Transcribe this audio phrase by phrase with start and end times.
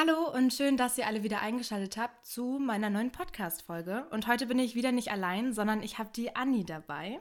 [0.00, 4.06] Hallo und schön, dass ihr alle wieder eingeschaltet habt zu meiner neuen Podcast-Folge.
[4.10, 7.20] Und heute bin ich wieder nicht allein, sondern ich habe die Anni dabei.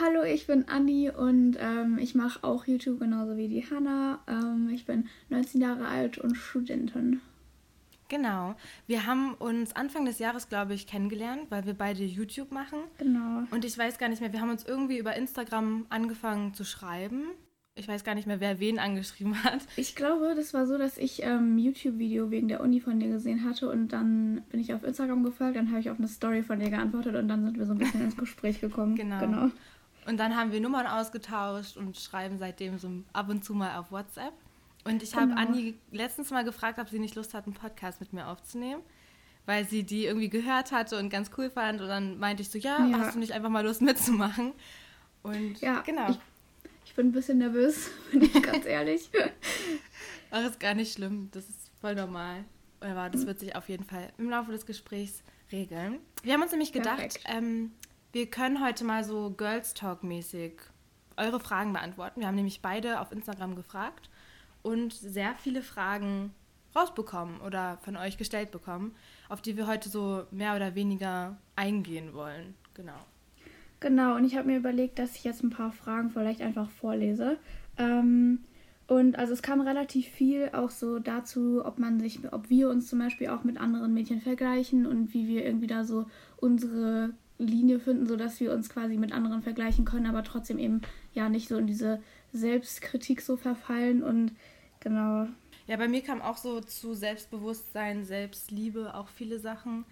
[0.00, 4.20] Hallo, ich bin Anni und ähm, ich mache auch YouTube genauso wie die Hanna.
[4.26, 7.20] Ähm, ich bin 19 Jahre alt und Studentin.
[8.08, 8.54] Genau.
[8.86, 12.78] Wir haben uns Anfang des Jahres, glaube ich, kennengelernt, weil wir beide YouTube machen.
[12.96, 13.42] Genau.
[13.50, 17.26] Und ich weiß gar nicht mehr, wir haben uns irgendwie über Instagram angefangen zu schreiben.
[17.76, 19.60] Ich weiß gar nicht mehr, wer wen angeschrieben hat.
[19.76, 23.44] Ich glaube, das war so, dass ich ähm, YouTube-Video wegen der Uni von dir gesehen
[23.44, 26.60] hatte und dann bin ich auf Instagram gefolgt, dann habe ich auf eine Story von
[26.60, 28.94] dir geantwortet und dann sind wir so ein bisschen ins Gespräch gekommen.
[28.94, 29.20] Genau.
[29.20, 29.50] genau.
[30.06, 33.90] Und dann haben wir Nummern ausgetauscht und schreiben seitdem so ab und zu mal auf
[33.90, 34.34] WhatsApp.
[34.84, 35.40] Und ich habe genau.
[35.40, 38.82] Anni letztens mal gefragt, ob sie nicht Lust hat, einen Podcast mit mir aufzunehmen,
[39.46, 41.80] weil sie die irgendwie gehört hatte und ganz cool fand.
[41.80, 42.98] Und dann meinte ich so, ja, ja.
[42.98, 44.52] hast du nicht einfach mal Lust mitzumachen?
[45.22, 46.10] Und ja, genau.
[46.10, 46.18] Ich,
[46.84, 49.10] ich bin ein bisschen nervös, bin ich ganz ehrlich.
[50.30, 51.28] Ach, ist gar nicht schlimm.
[51.32, 52.44] Das ist voll normal.
[52.80, 56.00] Aber das wird sich auf jeden Fall im Laufe des Gesprächs regeln.
[56.22, 57.72] Wir haben uns nämlich gedacht, ähm,
[58.12, 60.60] wir können heute mal so Girls Talk mäßig
[61.16, 62.20] eure Fragen beantworten.
[62.20, 64.10] Wir haben nämlich beide auf Instagram gefragt
[64.62, 66.34] und sehr viele Fragen
[66.74, 68.96] rausbekommen oder von euch gestellt bekommen,
[69.28, 72.54] auf die wir heute so mehr oder weniger eingehen wollen.
[72.74, 72.98] Genau.
[73.84, 77.36] Genau, und ich habe mir überlegt, dass ich jetzt ein paar Fragen vielleicht einfach vorlese.
[77.76, 78.38] Ähm,
[78.86, 82.88] und also es kam relativ viel auch so dazu, ob man sich, ob wir uns
[82.88, 87.78] zum Beispiel auch mit anderen Mädchen vergleichen und wie wir irgendwie da so unsere Linie
[87.78, 90.80] finden, sodass wir uns quasi mit anderen vergleichen können, aber trotzdem eben
[91.12, 92.00] ja nicht so in diese
[92.32, 94.32] Selbstkritik so verfallen und
[94.84, 95.26] Genau.
[95.66, 99.84] Ja, bei mir kam auch so zu Selbstbewusstsein, Selbstliebe auch viele Sachen.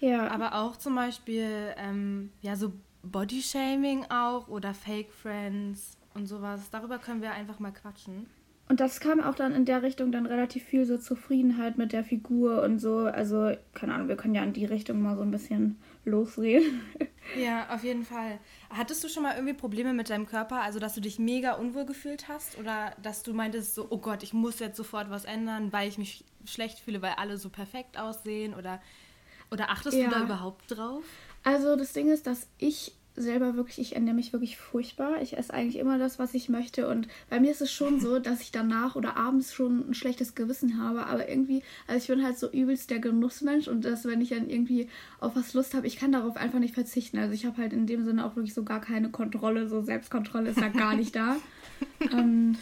[0.00, 0.28] Ja.
[0.28, 6.70] Aber auch zum Beispiel, ähm, ja, so Bodyshaming auch oder Fake Friends und sowas.
[6.70, 8.26] Darüber können wir einfach mal quatschen.
[8.70, 12.04] Und das kam auch dann in der Richtung dann relativ viel so Zufriedenheit mit der
[12.04, 12.98] Figur und so.
[12.98, 16.80] Also, keine Ahnung, wir können ja in die Richtung mal so ein bisschen losreden.
[17.38, 18.40] Ja, auf jeden Fall.
[18.70, 20.62] Hattest du schon mal irgendwie Probleme mit deinem Körper?
[20.62, 22.58] Also, dass du dich mega unwohl gefühlt hast?
[22.58, 25.96] Oder dass du meintest so, oh Gott, ich muss jetzt sofort was ändern, weil ich
[25.96, 28.52] mich schlecht fühle, weil alle so perfekt aussehen?
[28.54, 28.80] Oder,
[29.52, 30.08] oder achtest ja.
[30.08, 31.04] du da überhaupt drauf?
[31.44, 35.20] Also, das Ding ist, dass ich selber wirklich, ich ernähre mich wirklich furchtbar.
[35.22, 36.88] Ich esse eigentlich immer das, was ich möchte.
[36.88, 40.34] Und bei mir ist es schon so, dass ich danach oder abends schon ein schlechtes
[40.34, 41.06] Gewissen habe.
[41.06, 44.48] Aber irgendwie, also ich bin halt so übelst der Genussmensch und dass, wenn ich dann
[44.48, 44.88] irgendwie
[45.18, 47.18] auf was Lust habe, ich kann darauf einfach nicht verzichten.
[47.18, 49.68] Also ich habe halt in dem Sinne auch wirklich so gar keine Kontrolle.
[49.68, 51.36] So Selbstkontrolle ist da gar nicht da.
[52.12, 52.56] ähm,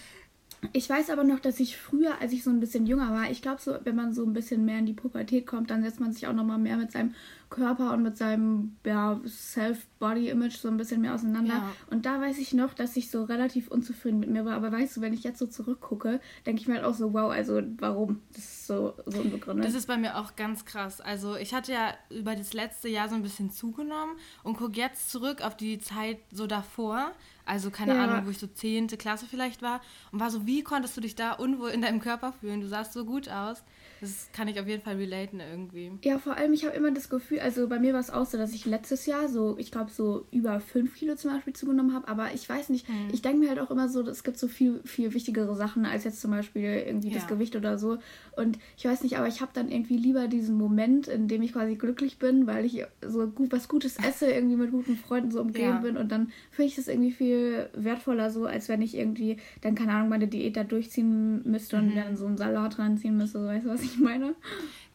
[0.72, 3.42] ich weiß aber noch, dass ich früher, als ich so ein bisschen jünger war, ich
[3.42, 6.12] glaube so, wenn man so ein bisschen mehr in die Pubertät kommt, dann setzt man
[6.12, 7.14] sich auch noch mal mehr mit seinem
[7.50, 11.54] Körper und mit seinem ja, Self-Body-Image so ein bisschen mehr auseinander.
[11.54, 11.72] Ja.
[11.90, 14.54] Und da weiß ich noch, dass ich so relativ unzufrieden mit mir war.
[14.54, 17.30] Aber weißt du, wenn ich jetzt so zurückgucke, denke ich mir halt auch so, wow,
[17.30, 18.20] also warum?
[18.32, 19.64] Das ist so, so unbegründet.
[19.64, 21.00] Das ist bei mir auch ganz krass.
[21.00, 25.10] Also ich hatte ja über das letzte Jahr so ein bisschen zugenommen und gucke jetzt
[25.10, 27.12] zurück auf die Zeit so davor.
[27.48, 28.04] Also keine ja.
[28.04, 29.80] Ahnung, wo ich so zehnte Klasse vielleicht war.
[30.12, 32.60] Und war so, wie konntest du dich da unwohl in deinem Körper fühlen?
[32.60, 33.64] Du sahst so gut aus.
[34.00, 35.92] Das kann ich auf jeden Fall relaten irgendwie.
[36.04, 38.38] Ja, vor allem, ich habe immer das Gefühl, also bei mir war es auch so,
[38.38, 42.08] dass ich letztes Jahr so, ich glaube, so über 5 Kilo zum Beispiel zugenommen habe.
[42.08, 43.08] Aber ich weiß nicht, mhm.
[43.12, 46.04] ich denke mir halt auch immer so, es gibt so viel, viel wichtigere Sachen als
[46.04, 47.14] jetzt zum Beispiel irgendwie ja.
[47.14, 47.98] das Gewicht oder so.
[48.36, 51.52] Und ich weiß nicht, aber ich habe dann irgendwie lieber diesen Moment, in dem ich
[51.52, 55.40] quasi glücklich bin, weil ich so gut was Gutes esse, irgendwie mit guten Freunden so
[55.40, 55.78] umgeben ja.
[55.78, 55.96] bin.
[55.96, 59.92] Und dann finde ich das irgendwie viel wertvoller so, als wenn ich irgendwie dann, keine
[59.92, 61.94] Ahnung, meine Diät da durchziehen müsste und mhm.
[61.96, 63.40] dann so einen Salat reinziehen müsste.
[63.40, 64.34] So, weißt du, was ich meine?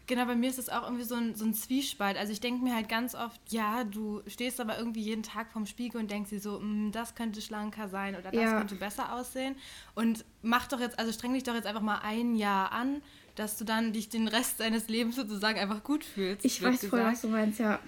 [0.05, 2.17] Genau, bei mir ist es auch irgendwie so ein, so ein Zwiespalt.
[2.17, 5.65] Also ich denke mir halt ganz oft, ja, du stehst aber irgendwie jeden Tag vorm
[5.65, 8.57] Spiegel und denkst dir so, mm, das könnte schlanker sein oder das ja.
[8.57, 9.55] könnte besser aussehen.
[9.95, 13.01] Und mach doch jetzt, also streng dich doch jetzt einfach mal ein Jahr an,
[13.35, 16.43] dass du dann dich den Rest deines Lebens sozusagen einfach gut fühlst.
[16.43, 17.79] Ich weiß voll, was du meinst, ja.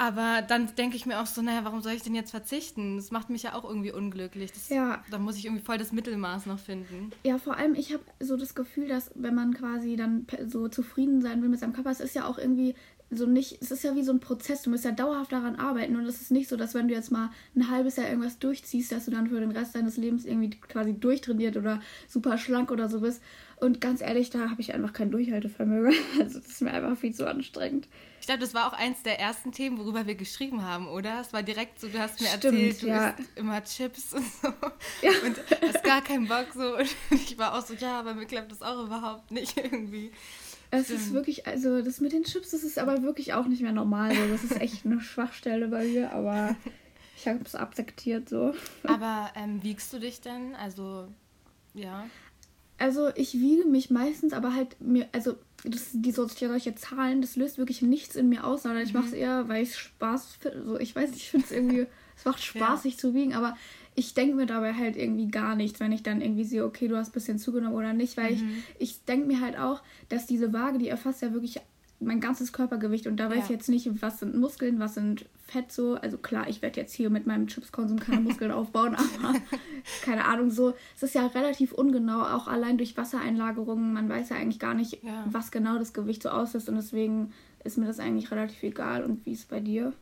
[0.00, 2.96] Aber dann denke ich mir auch so, naja, warum soll ich denn jetzt verzichten?
[2.96, 4.50] Das macht mich ja auch irgendwie unglücklich.
[4.50, 5.04] Das, ja.
[5.10, 7.10] Da muss ich irgendwie voll das Mittelmaß noch finden.
[7.22, 11.20] Ja, vor allem, ich habe so das Gefühl, dass wenn man quasi dann so zufrieden
[11.20, 12.74] sein will mit seinem Körper, es ist ja auch irgendwie
[13.10, 15.96] so nicht, es ist ja wie so ein Prozess, du musst ja dauerhaft daran arbeiten
[15.96, 18.92] und es ist nicht so, dass wenn du jetzt mal ein halbes Jahr irgendwas durchziehst,
[18.92, 22.88] dass du dann für den Rest deines Lebens irgendwie quasi durchtrainiert oder super schlank oder
[22.88, 23.20] so bist.
[23.56, 25.92] Und ganz ehrlich, da habe ich einfach kein Durchhaltevermögen.
[26.20, 27.86] Also das ist mir einfach viel zu anstrengend.
[28.30, 31.20] Ich glaube, das war auch eins der ersten Themen, worüber wir geschrieben haben, oder?
[31.20, 33.08] Es war direkt so, du hast mir Stimmt, erzählt, du ja.
[33.08, 34.48] isst immer Chips und so.
[35.02, 35.10] Ja.
[35.26, 36.76] Und hast gar keinen Bock so.
[36.76, 40.12] Und ich war auch so, ja, aber mir klappt das auch überhaupt nicht irgendwie.
[40.70, 41.00] Es Stimmt.
[41.00, 44.14] ist wirklich, also das mit den Chips, das ist aber wirklich auch nicht mehr normal.
[44.14, 44.28] So.
[44.28, 46.54] Das ist echt eine Schwachstelle bei mir, aber
[47.16, 48.54] ich habe es akzeptiert so.
[48.84, 50.54] Aber ähm, wiegst du dich denn?
[50.54, 51.08] Also,
[51.74, 52.06] ja.
[52.80, 57.58] Also ich wiege mich meistens, aber halt mir, also das, die solche Zahlen, das löst
[57.58, 59.18] wirklich nichts in mir aus, sondern ich mache es mhm.
[59.18, 60.64] eher, weil ich Spaß finde.
[60.64, 61.86] So, ich weiß nicht, ich finde es irgendwie,
[62.16, 62.76] es macht Spaß, ja.
[62.78, 63.54] sich zu wiegen, aber
[63.94, 66.96] ich denke mir dabei halt irgendwie gar nichts, wenn ich dann irgendwie sehe, okay, du
[66.96, 68.62] hast ein bisschen zugenommen oder nicht, weil mhm.
[68.78, 71.60] ich, ich denke mir halt auch, dass diese Waage, die erfasst ja wirklich
[72.00, 73.44] mein ganzes Körpergewicht und da weiß ja.
[73.44, 75.94] ich jetzt nicht, was sind Muskeln, was sind Fett so.
[75.94, 79.34] Also klar, ich werde jetzt hier mit meinem Chipskonsum keine Muskeln aufbauen, aber
[80.02, 80.74] keine Ahnung, so.
[80.96, 83.92] Es ist ja relativ ungenau, auch allein durch Wassereinlagerungen.
[83.92, 85.24] Man weiß ja eigentlich gar nicht, ja.
[85.30, 87.32] was genau das Gewicht so auslöst und deswegen
[87.64, 89.04] ist mir das eigentlich relativ egal.
[89.04, 89.92] Und wie ist es bei dir?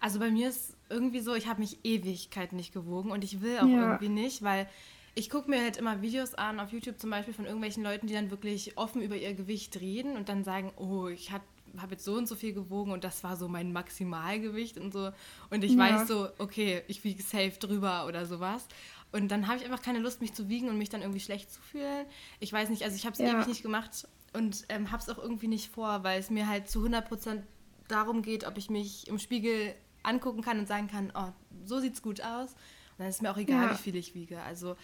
[0.00, 3.58] Also bei mir ist irgendwie so, ich habe mich Ewigkeit nicht gewogen und ich will
[3.58, 3.86] auch ja.
[3.86, 4.68] irgendwie nicht, weil
[5.14, 8.14] ich gucke mir halt immer Videos an, auf YouTube zum Beispiel von irgendwelchen Leuten, die
[8.14, 11.44] dann wirklich offen über ihr Gewicht reden und dann sagen, oh, ich habe
[11.90, 15.10] jetzt so und so viel gewogen und das war so mein Maximalgewicht und so.
[15.50, 15.78] Und ich ja.
[15.78, 18.66] weiß so, okay, ich wiege safe drüber oder sowas.
[19.12, 21.52] Und dann habe ich einfach keine Lust, mich zu wiegen und mich dann irgendwie schlecht
[21.52, 22.06] zu fühlen.
[22.38, 23.34] Ich weiß nicht, also ich habe es ja.
[23.34, 26.68] ewig nicht gemacht und ähm, habe es auch irgendwie nicht vor, weil es mir halt
[26.68, 27.42] zu 100%
[27.88, 31.32] darum geht, ob ich mich im Spiegel angucken kann und sagen kann, oh,
[31.64, 32.52] so sieht's gut aus.
[32.52, 33.72] Und dann ist mir auch egal, ja.
[33.72, 34.40] wie viel ich wiege.
[34.42, 34.76] Also,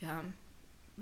[0.00, 0.22] ja.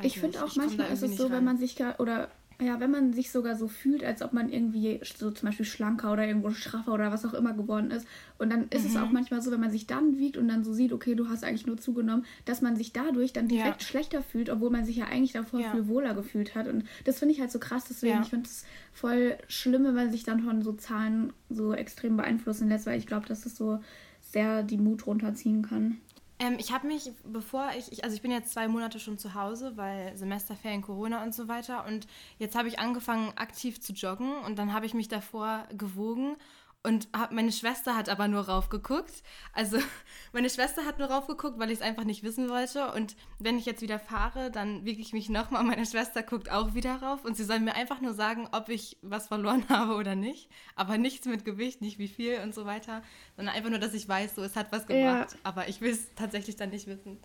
[0.03, 2.31] Ich finde auch manchmal ist es so, wenn man sich oder
[2.63, 6.13] ja, wenn man sich sogar so fühlt, als ob man irgendwie so zum Beispiel schlanker
[6.13, 8.07] oder irgendwo straffer oder was auch immer geworden ist.
[8.39, 8.91] Und dann ist mhm.
[8.91, 11.29] es auch manchmal so, wenn man sich dann wiegt und dann so sieht, okay, du
[11.29, 13.87] hast eigentlich nur zugenommen, dass man sich dadurch dann direkt ja.
[13.87, 15.73] schlechter fühlt, obwohl man sich ja eigentlich davor ja.
[15.73, 16.69] viel wohler gefühlt hat.
[16.69, 18.23] Und das finde ich halt so krass, deswegen, ja.
[18.23, 22.69] ich finde es voll schlimm, wenn man sich dann von so Zahlen so extrem beeinflussen
[22.69, 23.81] lässt, weil ich glaube, dass das so
[24.21, 25.99] sehr die Mut runterziehen kann.
[26.43, 29.35] Ähm, ich habe mich, bevor ich, ich, also ich bin jetzt zwei Monate schon zu
[29.35, 31.87] Hause, weil Semesterferien, Corona und so weiter.
[31.87, 32.09] Und
[32.39, 36.37] jetzt habe ich angefangen, aktiv zu joggen und dann habe ich mich davor gewogen
[36.85, 39.23] und hab, meine Schwester hat aber nur raufgeguckt.
[39.53, 39.79] Also
[40.33, 42.91] meine Schwester hat nur raufgeguckt, weil ich es einfach nicht wissen wollte.
[42.93, 45.63] Und wenn ich jetzt wieder fahre, dann wiege ich mich nochmal.
[45.63, 47.25] Meine Schwester guckt auch wieder rauf.
[47.25, 50.51] Und sie soll mir einfach nur sagen, ob ich was verloren habe oder nicht.
[50.75, 53.03] Aber nichts mit Gewicht, nicht wie viel und so weiter.
[53.37, 55.33] Sondern einfach nur, dass ich weiß, so es hat was gebracht.
[55.33, 55.39] Ja.
[55.45, 57.19] Aber ich will es tatsächlich dann nicht wissen.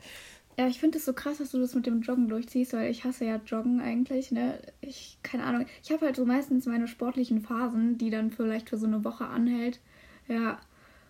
[0.60, 3.04] Ja, ich finde es so krass, dass du das mit dem Joggen durchziehst, weil ich
[3.04, 4.60] hasse ja Joggen eigentlich, ne?
[4.82, 5.68] Ich, keine Ahnung.
[5.84, 9.28] Ich habe halt so meistens meine sportlichen Phasen, die dann vielleicht für so eine Woche
[9.28, 9.80] anhält.
[10.28, 10.60] Ja.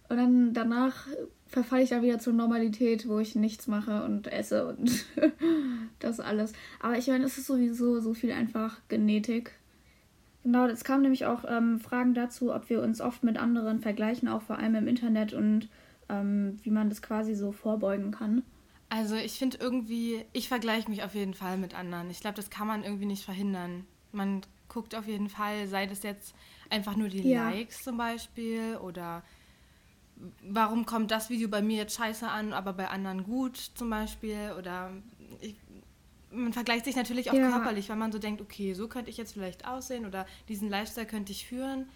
[0.09, 1.07] Und dann danach
[1.47, 5.05] verfalle ich da wieder zur Normalität, wo ich nichts mache und esse und
[5.99, 6.51] das alles.
[6.81, 9.51] Aber ich meine, es ist sowieso so viel einfach Genetik.
[10.43, 14.27] Genau, es kamen nämlich auch ähm, Fragen dazu, ob wir uns oft mit anderen vergleichen,
[14.27, 15.69] auch vor allem im Internet und
[16.09, 18.43] ähm, wie man das quasi so vorbeugen kann.
[18.89, 22.09] Also ich finde irgendwie, ich vergleiche mich auf jeden Fall mit anderen.
[22.09, 23.85] Ich glaube, das kann man irgendwie nicht verhindern.
[24.11, 26.33] Man guckt auf jeden Fall, sei das jetzt
[26.69, 27.49] einfach nur die ja.
[27.49, 29.23] Likes zum Beispiel oder
[30.41, 34.53] warum kommt das Video bei mir jetzt scheiße an, aber bei anderen gut zum Beispiel
[34.57, 34.91] oder
[35.41, 35.55] ich,
[36.31, 37.49] man vergleicht sich natürlich auch ja.
[37.49, 41.07] körperlich, weil man so denkt, okay, so könnte ich jetzt vielleicht aussehen oder diesen Lifestyle
[41.07, 41.87] könnte ich führen.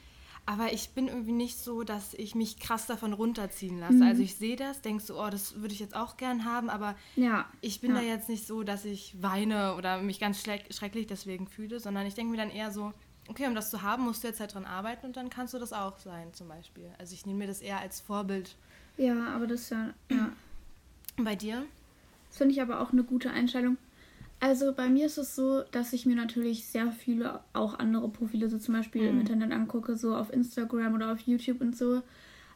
[0.52, 3.94] Aber ich bin irgendwie nicht so, dass ich mich krass davon runterziehen lasse.
[3.94, 4.02] Mhm.
[4.02, 6.96] Also ich sehe das, denke so, oh, das würde ich jetzt auch gern haben, aber
[7.16, 7.46] ja.
[7.62, 8.02] ich bin ja.
[8.02, 12.16] da jetzt nicht so, dass ich weine oder mich ganz schrecklich deswegen fühle, sondern ich
[12.16, 12.92] denke mir dann eher so,
[13.30, 15.58] okay, um das zu haben, musst du jetzt halt dran arbeiten und dann kannst du
[15.58, 16.92] das auch sein, zum Beispiel.
[17.00, 18.58] Also ich nehme mir das eher als Vorbild.
[18.98, 20.34] Ja, aber das ist ja, ja.
[21.16, 21.64] Bei dir?
[22.28, 23.78] Das finde ich aber auch eine gute Einstellung.
[24.42, 28.50] Also bei mir ist es so, dass ich mir natürlich sehr viele auch andere Profile
[28.50, 29.10] so zum Beispiel mhm.
[29.10, 32.02] im Internet angucke, so auf Instagram oder auf YouTube und so.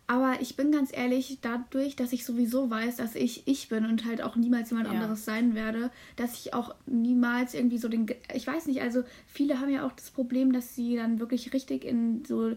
[0.07, 4.05] Aber ich bin ganz ehrlich, dadurch, dass ich sowieso weiß, dass ich ich bin und
[4.05, 4.95] halt auch niemals jemand ja.
[4.95, 8.07] anderes sein werde, dass ich auch niemals irgendwie so den.
[8.33, 11.85] Ich weiß nicht, also viele haben ja auch das Problem, dass sie dann wirklich richtig
[11.85, 12.55] in so,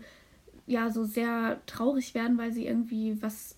[0.66, 3.57] ja, so sehr traurig werden, weil sie irgendwie was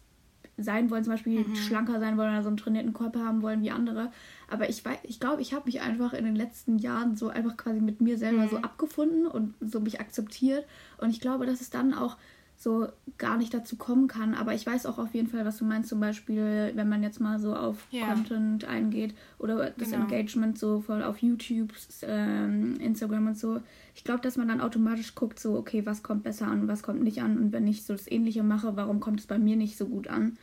[0.63, 1.57] sein wollen, zum Beispiel mhm.
[1.57, 4.11] schlanker sein wollen oder so einen trainierten Körper haben wollen wie andere.
[4.49, 7.57] Aber ich weiß, ich glaube, ich habe mich einfach in den letzten Jahren so einfach
[7.57, 8.49] quasi mit mir selber mhm.
[8.49, 10.65] so abgefunden und so mich akzeptiert.
[10.99, 12.17] Und ich glaube, dass es dann auch
[12.61, 14.35] so gar nicht dazu kommen kann.
[14.35, 17.19] Aber ich weiß auch auf jeden Fall, was du meinst, zum Beispiel, wenn man jetzt
[17.19, 18.13] mal so auf ja.
[18.13, 20.05] Content eingeht oder das genau.
[20.05, 23.61] Engagement so voll auf YouTube, ähm, Instagram und so.
[23.95, 27.03] Ich glaube, dass man dann automatisch guckt, so, okay, was kommt besser an, was kommt
[27.03, 27.39] nicht an.
[27.39, 30.09] Und wenn ich so das Ähnliche mache, warum kommt es bei mir nicht so gut
[30.09, 30.37] an?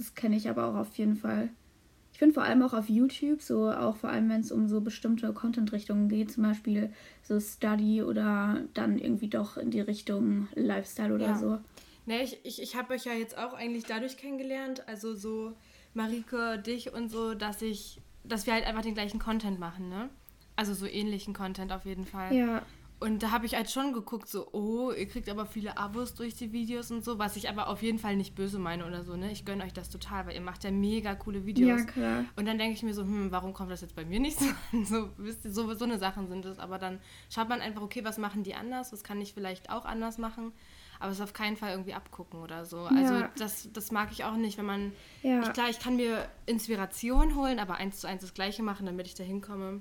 [0.00, 1.50] Das kenne ich aber auch auf jeden Fall.
[2.14, 4.80] Ich finde vor allem auch auf YouTube, so auch vor allem, wenn es um so
[4.80, 6.90] bestimmte Content-Richtungen geht, zum Beispiel
[7.22, 11.36] so Study oder dann irgendwie doch in die Richtung Lifestyle oder ja.
[11.36, 11.58] so.
[12.06, 15.52] Ne, ich, ich, ich habe euch ja jetzt auch eigentlich dadurch kennengelernt, also so
[15.92, 20.08] Marike, dich und so, dass ich, dass wir halt einfach den gleichen Content machen, ne?
[20.56, 22.34] Also so ähnlichen Content auf jeden Fall.
[22.34, 22.62] Ja.
[23.00, 26.34] Und da habe ich halt schon geguckt, so, oh, ihr kriegt aber viele Abos durch
[26.34, 29.16] die Videos und so, was ich aber auf jeden Fall nicht böse meine oder so,
[29.16, 29.32] ne?
[29.32, 31.80] Ich gönne euch das total, weil ihr macht ja mega coole Videos.
[31.80, 32.24] Ja, klar.
[32.36, 34.44] Und dann denke ich mir so, hm, warum kommt das jetzt bei mir nicht so
[34.44, 34.84] an?
[34.84, 36.58] So, wisst ihr, so, so eine Sachen sind es.
[36.58, 38.92] Aber dann schaut man einfach, okay, was machen die anders?
[38.92, 40.52] Was kann ich vielleicht auch anders machen?
[40.98, 42.80] Aber es auf keinen Fall irgendwie abgucken oder so.
[42.80, 43.30] Also ja.
[43.38, 44.92] das, das mag ich auch nicht, wenn man.
[45.22, 45.40] Ja.
[45.40, 49.06] Ich, klar, ich kann mir Inspiration holen, aber eins zu eins das Gleiche machen, damit
[49.06, 49.80] ich da hinkomme.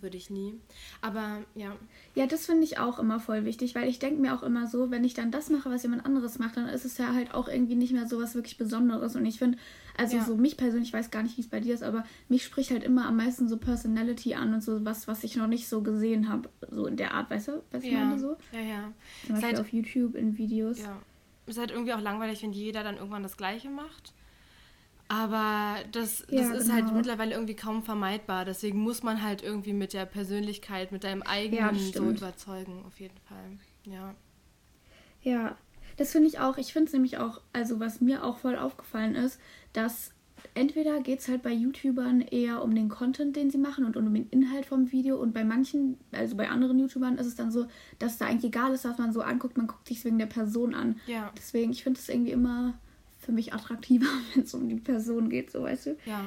[0.00, 0.54] Würde ich nie.
[1.00, 1.74] Aber ja.
[2.14, 4.90] Ja, das finde ich auch immer voll wichtig, weil ich denke mir auch immer so,
[4.90, 7.48] wenn ich dann das mache, was jemand anderes macht, dann ist es ja halt auch
[7.48, 9.16] irgendwie nicht mehr so was wirklich Besonderes.
[9.16, 9.56] Und ich finde,
[9.96, 10.24] also ja.
[10.24, 12.70] so mich persönlich, ich weiß gar nicht, wie es bei dir ist, aber mich spricht
[12.70, 15.82] halt immer am meisten so Personality an und so was, was ich noch nicht so
[15.82, 16.50] gesehen habe.
[16.70, 18.04] So in der Art, weißt du, was ich ja.
[18.04, 18.36] meine so?
[18.52, 18.92] Ja, ja.
[19.24, 20.80] Zum Beispiel halt, auf YouTube in Videos.
[20.80, 21.00] Ja.
[21.46, 24.12] Es ist halt irgendwie auch langweilig, wenn jeder dann irgendwann das Gleiche macht.
[25.08, 26.86] Aber das, das ja, ist halt genau.
[26.86, 28.44] halt mittlerweile irgendwie kaum vermeidbar.
[28.44, 33.00] Deswegen muss man halt irgendwie mit der Persönlichkeit, mit deinem eigenen ja, so überzeugen, auf
[33.00, 33.58] jeden Fall.
[33.84, 34.14] Ja.
[35.22, 35.56] Ja,
[35.96, 36.58] das finde ich auch.
[36.58, 39.40] Ich finde es nämlich auch, also was mir auch voll aufgefallen ist,
[39.72, 40.12] dass
[40.54, 44.12] entweder geht es halt bei YouTubern eher um den Content, den sie machen und um
[44.12, 47.66] den Inhalt vom Video und bei manchen, also bei anderen YouTubern ist es dann so,
[47.98, 50.74] dass da eigentlich egal ist, was man so anguckt, man guckt sich wegen der Person
[50.74, 51.00] an.
[51.06, 51.32] Ja.
[51.36, 52.74] Deswegen, ich finde es irgendwie immer
[53.28, 55.96] für mich attraktiver, wenn es um die Person geht, so weißt du.
[56.06, 56.24] Ja.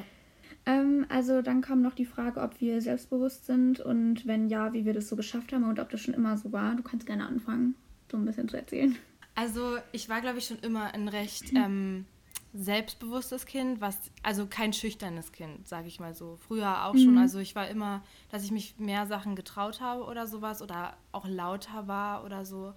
[0.67, 4.85] Ähm, also dann kam noch die Frage, ob wir selbstbewusst sind und wenn ja, wie
[4.85, 6.75] wir das so geschafft haben und ob das schon immer so war.
[6.75, 7.73] Du kannst gerne anfangen,
[8.11, 8.95] so ein bisschen zu erzählen.
[9.33, 12.05] Also ich war, glaube ich, schon immer ein recht ähm,
[12.53, 16.37] selbstbewusstes Kind, was also kein schüchternes Kind, sage ich mal so.
[16.47, 17.13] Früher auch schon.
[17.13, 17.17] Mhm.
[17.17, 21.27] Also ich war immer, dass ich mich mehr Sachen getraut habe oder sowas oder auch
[21.27, 22.75] lauter war oder so.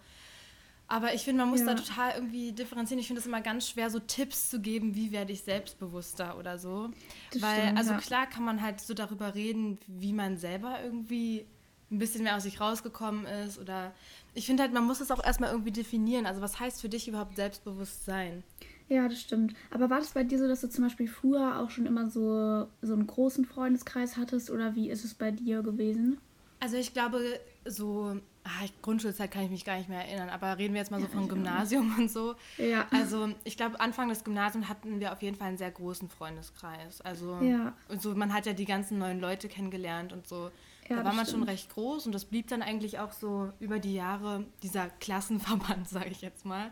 [0.87, 1.67] Aber ich finde, man muss ja.
[1.67, 3.00] da total irgendwie differenzieren.
[3.00, 6.59] Ich finde es immer ganz schwer, so Tipps zu geben, wie werde ich selbstbewusster oder
[6.59, 6.91] so.
[7.33, 7.99] Das Weil, stimmt, also ja.
[7.99, 11.47] klar kann man halt so darüber reden, wie man selber irgendwie
[11.91, 13.59] ein bisschen mehr aus sich rausgekommen ist.
[13.59, 13.93] Oder
[14.35, 16.26] ich finde halt, man muss es auch erstmal irgendwie definieren.
[16.26, 18.43] Also was heißt für dich überhaupt Selbstbewusstsein?
[18.88, 19.55] Ja, das stimmt.
[19.71, 22.69] Aber war das bei dir so, dass du zum Beispiel früher auch schon immer so,
[22.83, 26.19] so einen großen Freundeskreis hattest oder wie ist es bei dir gewesen?
[26.61, 30.75] Also ich glaube, so ach, Grundschulzeit kann ich mich gar nicht mehr erinnern, aber reden
[30.75, 32.35] wir jetzt mal so von Gymnasium und so.
[32.59, 32.87] Ja.
[32.91, 37.01] Also ich glaube, Anfang des Gymnasiums hatten wir auf jeden Fall einen sehr großen Freundeskreis.
[37.01, 37.73] Also ja.
[37.99, 40.51] so, man hat ja die ganzen neuen Leute kennengelernt und so.
[40.89, 41.41] Ja, da war man stimmt.
[41.41, 45.89] schon recht groß und das blieb dann eigentlich auch so über die Jahre dieser Klassenverband,
[45.89, 46.71] sage ich jetzt mal.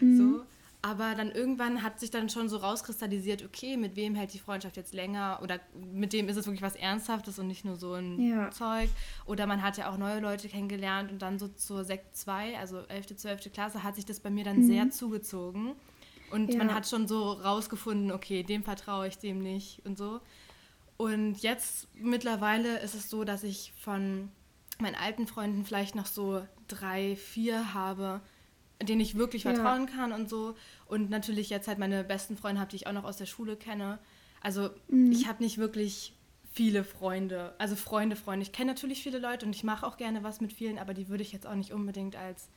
[0.00, 0.16] Mhm.
[0.16, 0.44] So.
[0.82, 4.78] Aber dann irgendwann hat sich dann schon so rauskristallisiert, okay, mit wem hält die Freundschaft
[4.78, 5.60] jetzt länger oder
[5.92, 8.50] mit dem ist es wirklich was Ernsthaftes und nicht nur so ein ja.
[8.50, 8.88] Zeug.
[9.26, 12.80] Oder man hat ja auch neue Leute kennengelernt und dann so zur Sekt 2, also
[12.88, 13.52] 11., 12.
[13.52, 14.66] Klasse, hat sich das bei mir dann mhm.
[14.66, 15.74] sehr zugezogen.
[16.30, 16.58] Und ja.
[16.58, 20.20] man hat schon so rausgefunden, okay, dem vertraue ich, dem nicht und so.
[20.96, 24.30] Und jetzt mittlerweile ist es so, dass ich von
[24.78, 28.20] meinen alten Freunden vielleicht noch so drei, vier habe,
[28.82, 29.94] denen ich wirklich vertrauen ja.
[29.94, 30.56] kann und so.
[30.86, 33.56] Und natürlich jetzt halt meine besten Freunde habe, die ich auch noch aus der Schule
[33.56, 33.98] kenne.
[34.40, 35.12] Also mhm.
[35.12, 36.14] ich habe nicht wirklich
[36.52, 38.42] viele Freunde, also Freunde, Freunde.
[38.42, 41.08] Ich kenne natürlich viele Leute und ich mache auch gerne was mit vielen, aber die
[41.08, 42.48] würde ich jetzt auch nicht unbedingt als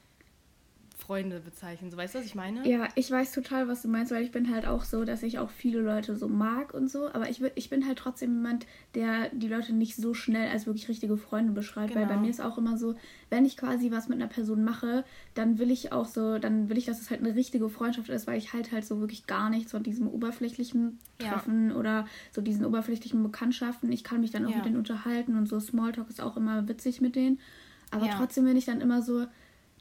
[0.97, 1.91] Freunde bezeichnen.
[1.91, 2.67] So weißt du, was ich meine?
[2.69, 5.39] Ja, ich weiß total, was du meinst, weil ich bin halt auch so, dass ich
[5.39, 7.07] auch viele Leute so mag und so.
[7.11, 10.87] Aber ich, ich bin halt trotzdem jemand, der die Leute nicht so schnell als wirklich
[10.87, 11.89] richtige Freunde beschreibt.
[11.89, 12.01] Genau.
[12.01, 12.25] Weil bei genau.
[12.25, 12.95] mir ist auch immer so,
[13.29, 16.77] wenn ich quasi was mit einer Person mache, dann will ich auch so, dann will
[16.77, 19.49] ich, dass es halt eine richtige Freundschaft ist, weil ich halt halt so wirklich gar
[19.49, 21.75] nichts von diesem oberflächlichen Treffen ja.
[21.75, 23.91] oder so diesen oberflächlichen Bekanntschaften.
[23.91, 24.57] Ich kann mich dann auch ja.
[24.57, 27.39] mit denen unterhalten und so Smalltalk ist auch immer witzig mit denen.
[27.91, 28.15] Aber ja.
[28.17, 29.25] trotzdem bin ich dann immer so,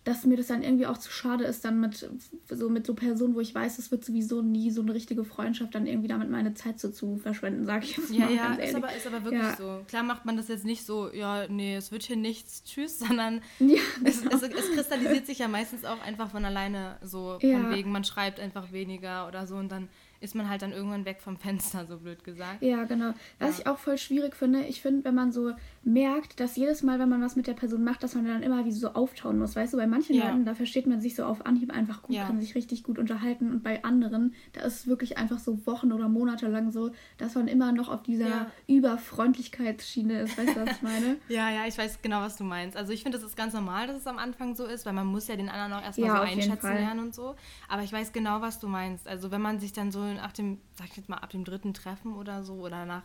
[0.04, 2.08] dass mir das dann irgendwie auch zu schade ist, dann mit
[2.48, 5.74] so, mit so Personen, wo ich weiß, es wird sowieso nie so eine richtige Freundschaft,
[5.76, 8.34] dann irgendwie damit meine Zeit so zu verschwenden, sage ich jetzt ja, mal.
[8.34, 9.56] Ja, ganz ist aber, ist aber wirklich ja.
[9.56, 9.84] so.
[9.86, 13.42] Klar macht man das jetzt nicht so, ja, nee, es wird hier nichts, tschüss, sondern
[13.60, 14.34] ja, es, genau.
[14.34, 17.70] es, es, kristallisiert sich ja meistens auch einfach von alleine so, von ja.
[17.70, 19.88] wegen, man schreibt einfach weniger oder so und dann
[20.22, 22.62] ist man halt dann irgendwann weg vom Fenster, so blöd gesagt.
[22.62, 23.12] Ja, genau.
[23.38, 23.60] Was ja.
[23.60, 25.52] ich auch voll schwierig finde, ich finde, wenn man so
[25.82, 28.64] merkt, dass jedes Mal, wenn man was mit der Person macht, dass man dann immer
[28.64, 29.56] wie so auftauen muss.
[29.56, 30.28] Weißt du, bei manchen ja.
[30.28, 32.26] Leuten, da versteht man sich so auf Anhieb einfach gut, ja.
[32.26, 33.50] kann sich richtig gut unterhalten.
[33.50, 37.34] Und bei anderen, da ist es wirklich einfach so Wochen oder Monate lang so, dass
[37.34, 38.46] man immer noch auf dieser.
[38.66, 40.38] Überfreundlichkeitsschiene ist.
[40.38, 41.16] Weißt du, was ich meine?
[41.28, 42.76] ja, ja, ich weiß genau, was du meinst.
[42.76, 45.06] Also ich finde, das ist ganz normal, dass es am Anfang so ist, weil man
[45.06, 47.34] muss ja den anderen auch erstmal so einschätzen lernen und so.
[47.68, 49.06] Aber ich weiß genau, was du meinst.
[49.08, 51.74] Also wenn man sich dann so nach dem, sag ich jetzt mal, ab dem dritten
[51.74, 53.02] Treffen oder so oder nach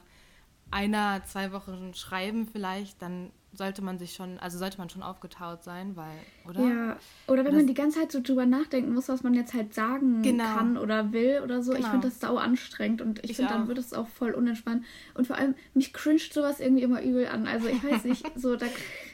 [0.71, 5.63] einer, zwei Wochen schreiben vielleicht, dann sollte man sich schon, also sollte man schon aufgetaut
[5.63, 6.61] sein, weil, oder?
[6.61, 6.97] Ja,
[7.27, 9.73] oder wenn das, man die ganze Zeit so drüber nachdenken muss, was man jetzt halt
[9.73, 10.55] sagen genau.
[10.55, 11.71] kann oder will oder so.
[11.71, 11.85] Genau.
[11.85, 14.85] Ich finde das sau anstrengend und ich, ich finde, dann wird es auch voll unentspannt.
[15.15, 17.47] Und vor allem, mich cringet sowas irgendwie immer übel an.
[17.47, 18.67] Also ich weiß nicht, so, da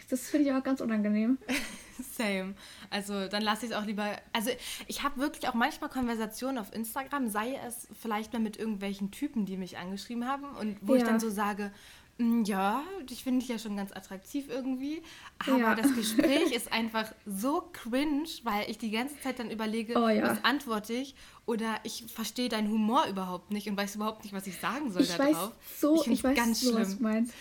[0.10, 1.38] das finde ich auch ganz unangenehm.
[2.18, 2.56] Same.
[2.90, 4.18] Also dann lasse ich es auch lieber.
[4.32, 4.52] Also
[4.88, 9.46] ich habe wirklich auch manchmal Konversationen auf Instagram, sei es vielleicht mal mit irgendwelchen Typen,
[9.46, 11.02] die mich angeschrieben haben und wo ja.
[11.02, 11.72] ich dann so sage,
[12.20, 15.02] hm, ja, ich finde dich ja schon ganz attraktiv irgendwie.
[15.40, 15.76] Aber ja.
[15.76, 20.24] das Gespräch ist einfach so cringe, weil ich die ganze Zeit dann überlege, oh, ja.
[20.24, 21.16] was antworte ich?
[21.46, 25.02] Oder ich verstehe deinen Humor überhaupt nicht und weiß überhaupt nicht, was ich sagen soll
[25.02, 25.38] ich da weiß.
[25.80, 26.82] So, ich, ich weiß ganz so, schlimm.
[26.82, 27.34] was du meinst.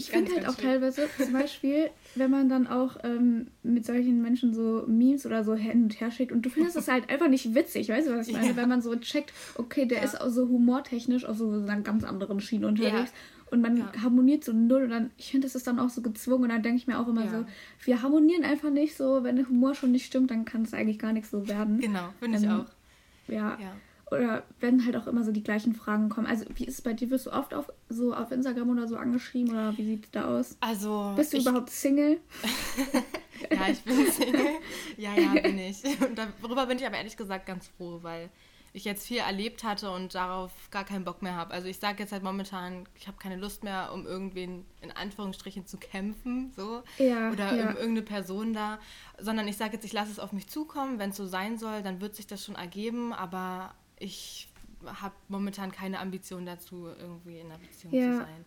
[0.00, 0.66] Ich finde halt auch schlimm.
[0.66, 5.54] teilweise, zum Beispiel, wenn man dann auch ähm, mit solchen Menschen so Memes oder so
[5.54, 8.28] hin und her schickt und du findest das halt einfach nicht witzig, weißt du, was
[8.28, 8.48] ich meine?
[8.48, 8.56] Ja.
[8.56, 10.04] Wenn man so checkt, okay, der ja.
[10.04, 13.10] ist auch so humortechnisch auf so einer ganz anderen Schiene unterwegs.
[13.10, 16.02] Ja und man harmoniert so null und dann, ich finde, das ist dann auch so
[16.02, 17.44] gezwungen und dann denke ich mir auch immer so,
[17.84, 20.98] wir harmonieren einfach nicht so, wenn der Humor schon nicht stimmt, dann kann es eigentlich
[20.98, 21.80] gar nicht so werden.
[21.80, 22.66] Genau, finde ich ähm, auch.
[23.26, 23.58] Ja.
[24.10, 26.26] Oder wenn halt auch immer so die gleichen Fragen kommen.
[26.26, 27.10] Also wie ist es bei dir?
[27.10, 30.24] Wirst du oft auf so auf Instagram oder so angeschrieben oder wie sieht es da
[30.26, 30.56] aus?
[30.60, 31.12] Also.
[31.16, 31.46] Bist du ich...
[31.46, 32.20] überhaupt Single?
[33.50, 34.46] ja, ich bin Single.
[34.96, 35.84] Ja, ja, bin ich.
[35.84, 38.30] Und darüber bin ich aber ehrlich gesagt ganz froh, weil
[38.72, 41.52] ich jetzt viel erlebt hatte und darauf gar keinen Bock mehr habe.
[41.52, 45.66] Also ich sage jetzt halt momentan, ich habe keine Lust mehr, um irgendwen in Anführungsstrichen
[45.66, 47.68] zu kämpfen, so ja, oder ja.
[47.68, 48.78] um irgendeine Person da,
[49.18, 50.98] sondern ich sage jetzt, ich lasse es auf mich zukommen.
[50.98, 53.12] Wenn es so sein soll, dann wird sich das schon ergeben.
[53.12, 54.48] Aber ich
[54.84, 58.12] habe momentan keine Ambition dazu, irgendwie in einer Beziehung ja.
[58.12, 58.44] zu sein.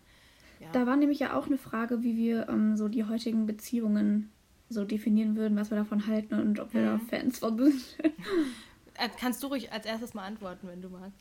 [0.60, 0.68] Ja.
[0.72, 4.30] Da war nämlich ja auch eine Frage, wie wir ähm, so die heutigen Beziehungen
[4.68, 6.86] so definieren würden, was wir davon halten und ob wir mhm.
[6.86, 7.82] da Fans von sind.
[8.96, 11.18] Äh, kannst du ruhig als erstes mal antworten, wenn du magst.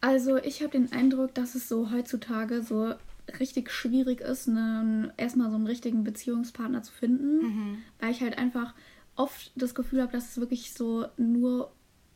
[0.00, 2.94] Also ich habe den Eindruck, dass es so heutzutage so
[3.40, 7.78] richtig schwierig ist, einen, erstmal so einen richtigen Beziehungspartner zu finden, mhm.
[7.98, 8.74] weil ich halt einfach
[9.16, 11.72] oft das Gefühl habe, dass es wirklich so nur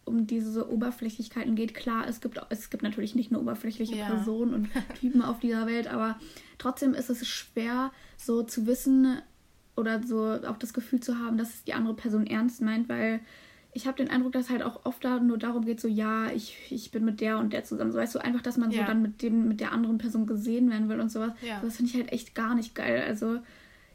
[0.09, 1.75] um diese Oberflächlichkeiten geht.
[1.75, 4.07] Klar, es gibt, es gibt natürlich nicht nur oberflächliche ja.
[4.07, 4.69] Personen und
[5.01, 6.19] Typen auf dieser Welt, aber
[6.59, 9.21] trotzdem ist es schwer, so zu wissen
[9.77, 13.21] oder so auch das Gefühl zu haben, dass es die andere Person ernst meint, weil
[13.73, 16.57] ich habe den Eindruck, dass halt auch oft da nur darum geht, so ja, ich,
[16.71, 17.93] ich bin mit der und der zusammen.
[17.93, 18.81] So weißt du, einfach, dass man ja.
[18.81, 21.33] so dann mit dem, mit der anderen Person gesehen werden will und sowas.
[21.43, 21.61] Ja.
[21.61, 23.05] Das finde ich halt echt gar nicht geil.
[23.07, 23.39] Also,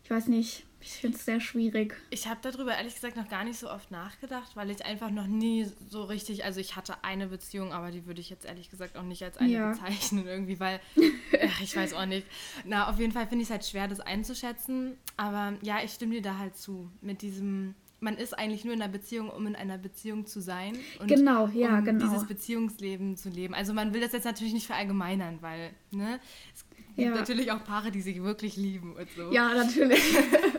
[0.03, 1.95] ich weiß nicht, ich finde es sehr schwierig.
[2.09, 5.27] Ich habe darüber ehrlich gesagt noch gar nicht so oft nachgedacht, weil ich einfach noch
[5.27, 8.97] nie so richtig, also ich hatte eine Beziehung, aber die würde ich jetzt ehrlich gesagt
[8.97, 9.71] auch nicht als eine ja.
[9.71, 10.79] bezeichnen irgendwie, weil,
[11.41, 12.27] ach, ich weiß auch nicht.
[12.65, 14.97] Na, auf jeden Fall finde ich es halt schwer, das einzuschätzen.
[15.17, 18.81] Aber ja, ich stimme dir da halt zu mit diesem man ist eigentlich nur in
[18.81, 20.77] einer Beziehung, um in einer Beziehung zu sein.
[20.99, 22.05] Und genau, ja, um genau.
[22.05, 23.53] dieses Beziehungsleben zu leben.
[23.53, 26.19] Also man will das jetzt natürlich nicht verallgemeinern, weil ne,
[26.53, 27.11] es ja.
[27.11, 29.31] natürlich auch Paare, die sich wirklich lieben und so.
[29.31, 30.01] Ja, natürlich.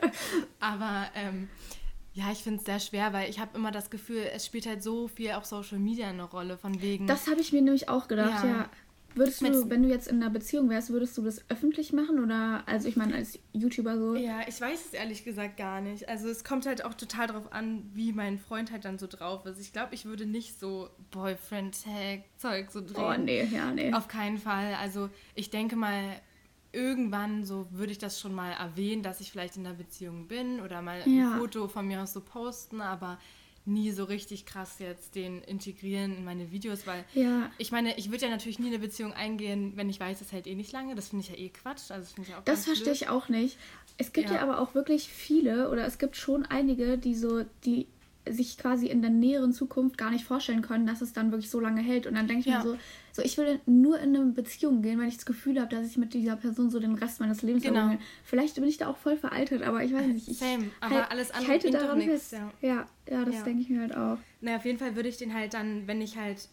[0.61, 1.49] Aber ähm,
[2.15, 4.83] ja, ich finde es sehr schwer, weil ich habe immer das Gefühl, es spielt halt
[4.83, 7.07] so viel auch Social Media eine Rolle, von wegen.
[7.07, 8.51] Das habe ich mir nämlich auch gedacht, ja.
[8.51, 8.71] ja.
[9.15, 12.63] Würdest du, wenn du jetzt in einer Beziehung wärst, würdest du das öffentlich machen oder,
[12.67, 14.15] also ich meine als YouTuber so?
[14.17, 16.09] Ja, ich weiß es ehrlich gesagt gar nicht.
[16.09, 19.47] Also es kommt halt auch total darauf an, wie mein Freund halt dann so drauf
[19.47, 19.61] ist.
[19.61, 22.95] Ich glaube, ich würde nicht so Boyfriend-Tag-Zeug so drehen.
[22.97, 23.93] Oh nee, ja, nee.
[23.93, 24.75] Auf keinen Fall.
[24.81, 26.21] Also ich denke mal,
[26.73, 30.61] irgendwann so würde ich das schon mal erwähnen, dass ich vielleicht in einer Beziehung bin
[30.61, 31.33] oder mal ja.
[31.33, 33.19] ein Foto von mir aus so posten, aber
[33.67, 37.51] nie so richtig krass jetzt den integrieren in meine Videos, weil ja.
[37.59, 40.47] ich meine, ich würde ja natürlich nie eine Beziehung eingehen, wenn ich weiß, es hält
[40.47, 40.95] eh nicht lange.
[40.95, 41.91] Das finde ich ja eh Quatsch.
[41.91, 43.57] Also das ich auch das verstehe ich auch nicht.
[43.97, 44.37] Es gibt ja.
[44.37, 47.87] ja aber auch wirklich viele oder es gibt schon einige, die so, die
[48.29, 51.61] sich quasi in der näheren Zukunft gar nicht vorstellen können, dass es dann wirklich so
[51.61, 52.07] lange hält.
[52.07, 52.59] Und dann denke ich ja.
[52.59, 52.79] mir so,
[53.13, 55.97] so, ich will nur in eine Beziehung gehen, wenn ich das Gefühl habe, dass ich
[55.97, 57.91] mit dieser Person so den Rest meines Lebens genau.
[57.91, 57.99] Will.
[58.25, 60.29] Vielleicht bin ich da auch voll veraltet, aber ich weiß nicht.
[60.29, 62.33] Ich, Same, aber halt, alles andere ich halte daran fest.
[62.33, 62.53] Ja.
[62.61, 63.43] ja, ja, das ja.
[63.43, 64.19] denke ich mir halt auch.
[64.41, 66.49] Na, auf jeden Fall würde ich den halt dann, wenn ich halt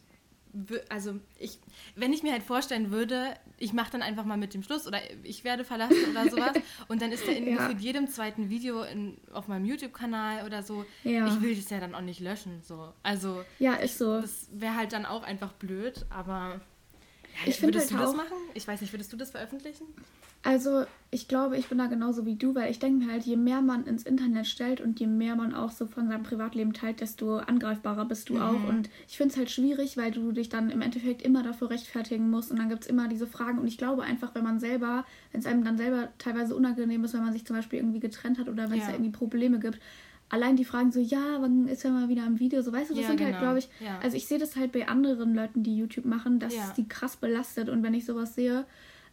[0.90, 1.60] also ich,
[1.96, 5.00] wenn ich mir halt vorstellen würde, ich mache dann einfach mal mit dem Schluss oder
[5.24, 6.54] ich werde verlassen oder sowas
[6.88, 7.72] und dann ist der in ja.
[7.72, 11.28] jedem zweiten Video in, auf meinem YouTube-Kanal oder so, ja.
[11.28, 12.62] ich will das ja dann auch nicht löschen.
[12.64, 12.94] So.
[13.04, 14.22] Also ja, ist so.
[14.22, 16.62] Das wäre halt dann auch einfach blöd, aber
[17.44, 18.38] ja, ich würdest halt du das machen?
[18.54, 19.86] Ich weiß nicht, würdest du das veröffentlichen?
[20.44, 23.36] Also, ich glaube, ich bin da genauso wie du, weil ich denke mir halt, je
[23.36, 27.02] mehr man ins Internet stellt und je mehr man auch so von seinem Privatleben teilt,
[27.02, 28.42] desto angreifbarer bist du mhm.
[28.42, 28.70] auch.
[28.70, 32.30] Und ich finde es halt schwierig, weil du dich dann im Endeffekt immer dafür rechtfertigen
[32.30, 33.60] musst und dann gibt es immer diese Fragen.
[33.60, 37.14] Und ich glaube einfach, wenn man selber, wenn es einem dann selber teilweise unangenehm ist,
[37.14, 38.88] wenn man sich zum Beispiel irgendwie getrennt hat oder wenn es ja.
[38.88, 39.80] da irgendwie Probleme gibt,
[40.30, 42.62] allein die Fragen so, ja, wann ist er mal wieder im Video?
[42.62, 43.40] So, weißt du, das ja, sind halt, genau.
[43.42, 44.00] halt, glaube ich, ja.
[44.02, 46.74] also ich sehe das halt bei anderen Leuten, die YouTube machen, dass ja.
[46.78, 48.66] die krass belastet und wenn ich sowas sehe,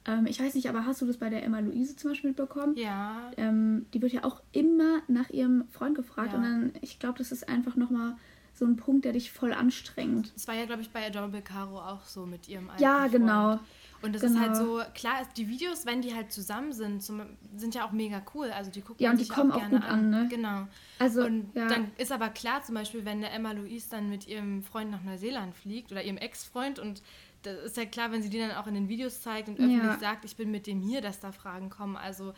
[0.08, 2.74] ähm, ich weiß nicht, aber hast du das bei der Emma Luise zum Beispiel mitbekommen?
[2.76, 3.30] Ja.
[3.36, 6.38] Ähm, die wird ja auch immer nach ihrem Freund gefragt ja.
[6.38, 8.16] und dann, ich glaube, das ist einfach nochmal
[8.54, 10.32] so ein Punkt, der dich voll anstrengt.
[10.34, 13.56] Das war ja, glaube ich, bei Adorable Caro auch so mit ihrem alten Ja, genau.
[13.56, 13.60] Freund.
[14.00, 14.34] Und es genau.
[14.34, 14.78] ist halt genau.
[14.78, 18.50] so, klar, die Videos, wenn die halt zusammen sind, sind ja auch mega cool.
[18.50, 20.04] Also die gucken ja, und die kommen auch, auch gut an.
[20.04, 20.10] an.
[20.10, 20.26] ne?
[20.30, 20.68] Genau.
[21.00, 21.66] Also, und ja.
[21.66, 25.02] dann ist aber klar, zum Beispiel, wenn der Emma Louise dann mit ihrem Freund nach
[25.02, 27.02] Neuseeland fliegt oder ihrem Ex-Freund und
[27.42, 29.82] das ist ja klar, wenn sie die dann auch in den Videos zeigt und öffentlich
[29.82, 29.98] ja.
[29.98, 31.96] sagt, ich bin mit dem hier, dass da Fragen kommen.
[31.96, 32.34] Also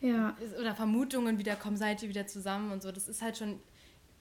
[0.00, 0.36] ja.
[0.60, 2.92] oder Vermutungen wieder kommen, seid ihr wieder zusammen und so.
[2.92, 3.60] Das ist halt schon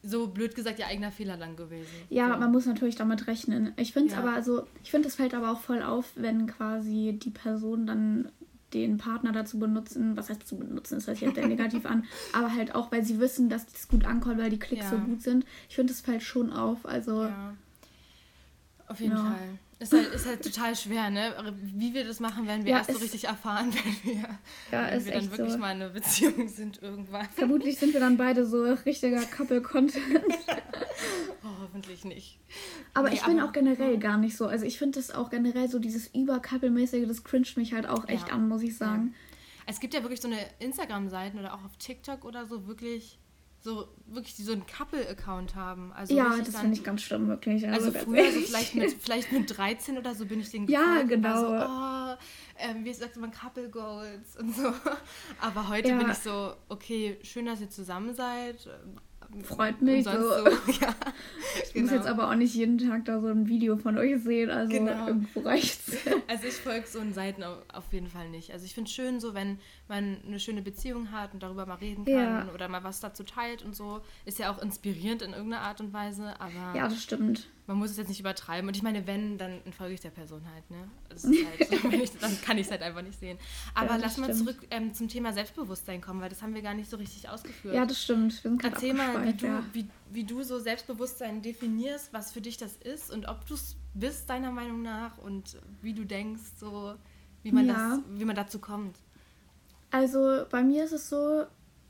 [0.03, 1.91] so blöd gesagt ihr eigener Fehler dann gewesen.
[2.09, 2.39] Ja, so.
[2.39, 3.73] man muss natürlich damit rechnen.
[3.77, 4.19] Ich finde es ja.
[4.19, 8.31] aber also, ich finde es fällt aber auch voll auf, wenn quasi die Person dann
[8.73, 12.53] den Partner dazu benutzen, was heißt zu benutzen, das hört sich jetzt negativ an, aber
[12.53, 14.89] halt auch, weil sie wissen, dass das gut ankommt, weil die Klicks ja.
[14.91, 15.45] so gut sind.
[15.69, 16.85] Ich finde, es fällt schon auf.
[16.85, 17.23] Also.
[17.23, 17.55] Ja.
[18.87, 19.59] Auf jeden Fall.
[19.79, 21.35] Ist halt, ist halt total schwer, ne?
[21.61, 23.71] Wie wir das machen, werden wir ja, erst so richtig erfahren,
[24.03, 24.21] wenn wir,
[24.71, 25.57] ja, wenn wir dann wirklich so.
[25.59, 27.27] mal in einer Beziehung sind irgendwann.
[27.35, 30.03] Vermutlich sind wir dann beide so richtiger Couple-Content.
[31.43, 32.39] oh, hoffentlich nicht.
[32.95, 34.47] Aber nee, ich bin aber, auch generell gar nicht so.
[34.47, 38.29] Also ich finde das auch generell so, dieses über-Couple-mäßige, das cringet mich halt auch echt
[38.29, 38.33] ja.
[38.33, 39.13] an, muss ich sagen.
[39.67, 43.19] Es gibt ja wirklich so eine Instagram-Seiten oder auch auf TikTok oder so wirklich
[43.67, 45.91] so wirklich die so einen Couple-Account haben.
[45.91, 47.67] Also ja, das finde ich ganz schlimm, wirklich.
[47.67, 51.01] Also, also früher, so vielleicht mit, vielleicht mit 13 oder so bin ich den Ja,
[51.01, 51.37] genau.
[51.37, 52.15] So, oh,
[52.59, 54.71] ähm, wie sagt man, Couple Goals und so.
[55.41, 55.97] Aber heute ja.
[55.97, 58.69] bin ich so, okay, schön, dass ihr zusammen seid.
[59.43, 60.11] Freut mich so.
[60.11, 60.17] so.
[60.81, 60.95] Ja,
[61.63, 61.85] ich genau.
[61.85, 64.71] muss jetzt aber auch nicht jeden Tag da so ein Video von euch sehen, also
[64.71, 65.07] genau.
[65.07, 65.91] irgendwo reicht's.
[66.27, 68.51] Also ich folge so einen Seiten auf jeden Fall nicht.
[68.51, 71.75] Also ich finde es schön so, wenn man eine schöne Beziehung hat und darüber mal
[71.75, 72.49] reden kann ja.
[72.53, 74.01] oder mal was dazu teilt und so.
[74.25, 76.77] Ist ja auch inspirierend in irgendeiner Art und Weise, aber...
[76.77, 78.67] Ja, das stimmt man muss es jetzt nicht übertreiben.
[78.67, 80.89] Und ich meine, wenn, dann folge ich der Person halt, ne?
[81.09, 83.37] Halt, ich, dann kann ich es halt einfach nicht sehen.
[83.73, 84.27] Aber ja, lass stimmt.
[84.27, 87.27] mal zurück ähm, zum Thema Selbstbewusstsein kommen, weil das haben wir gar nicht so richtig
[87.27, 87.75] ausgeführt.
[87.75, 88.41] Ja, das stimmt.
[88.63, 89.63] Erzähl mal, wie du, ja.
[89.73, 93.75] wie, wie du so Selbstbewusstsein definierst, was für dich das ist und ob du es
[93.93, 96.95] bist, deiner Meinung nach, und wie du denkst, so
[97.43, 97.97] wie man, ja.
[97.97, 98.97] das, wie man dazu kommt.
[99.91, 101.45] Also bei mir ist es so,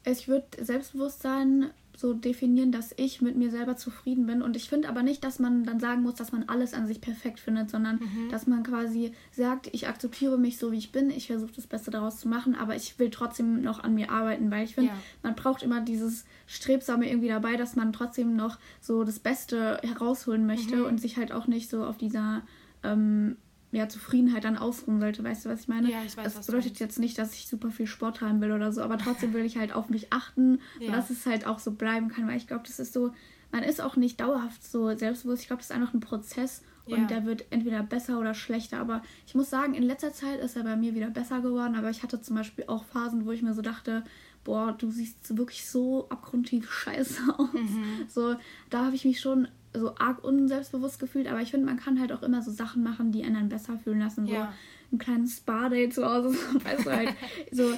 [0.06, 4.44] ich würde Selbstbewusstsein so definieren, dass ich mit mir selber zufrieden bin.
[4.44, 7.02] Und ich finde aber nicht, dass man dann sagen muss, dass man alles an sich
[7.02, 8.30] perfekt findet, sondern mhm.
[8.30, 11.90] dass man quasi sagt, ich akzeptiere mich so, wie ich bin, ich versuche das Beste
[11.90, 14.98] daraus zu machen, aber ich will trotzdem noch an mir arbeiten, weil ich finde, ja.
[15.24, 20.46] man braucht immer dieses Strebsame irgendwie dabei, dass man trotzdem noch so das Beste herausholen
[20.46, 20.86] möchte mhm.
[20.86, 22.44] und sich halt auch nicht so auf dieser
[22.84, 23.38] ähm,
[23.72, 25.24] ja, Zufriedenheit dann ausruhen sollte.
[25.24, 25.92] Weißt du, was ich meine?
[25.92, 28.72] Ja, ich weiß, das bedeutet jetzt nicht, dass ich super viel Sport treiben will oder
[28.72, 30.92] so, aber trotzdem will ich halt auf mich achten, ja.
[30.92, 33.12] dass es halt auch so bleiben kann, weil ich glaube, das ist so,
[33.52, 35.42] man ist auch nicht dauerhaft so selbstbewusst.
[35.42, 37.08] Ich glaube, das ist einfach ein Prozess und ja.
[37.08, 38.80] der wird entweder besser oder schlechter.
[38.80, 41.90] Aber ich muss sagen, in letzter Zeit ist er bei mir wieder besser geworden, aber
[41.90, 44.04] ich hatte zum Beispiel auch Phasen, wo ich mir so dachte,
[44.44, 47.54] boah, du siehst wirklich so abgrundtief scheiße aus.
[47.54, 48.06] Mhm.
[48.08, 48.36] So,
[48.70, 52.12] da habe ich mich schon so arg unselbstbewusst gefühlt, aber ich finde, man kann halt
[52.12, 54.28] auch immer so Sachen machen, die einen dann besser fühlen lassen.
[54.28, 54.54] So ja.
[54.92, 57.14] ein kleines Spa-Date zu Hause, so, weißt du halt.
[57.52, 57.74] so,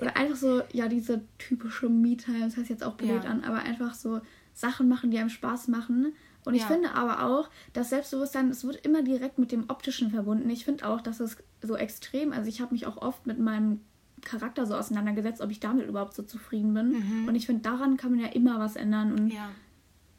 [0.00, 3.30] oder einfach so, ja, diese typische Me-Time, das heißt jetzt auch blöd ja.
[3.30, 4.20] an, aber einfach so
[4.54, 6.12] Sachen machen, die einem Spaß machen.
[6.44, 6.68] Und ich ja.
[6.68, 10.50] finde aber auch, dass Selbstbewusstsein, es wird immer direkt mit dem Optischen verbunden.
[10.50, 13.80] Ich finde auch, dass es so extrem, also ich habe mich auch oft mit meinem
[14.24, 16.90] Charakter so auseinandergesetzt, ob ich damit überhaupt so zufrieden bin.
[16.90, 17.28] Mhm.
[17.28, 19.12] Und ich finde, daran kann man ja immer was ändern.
[19.12, 19.50] Und ja.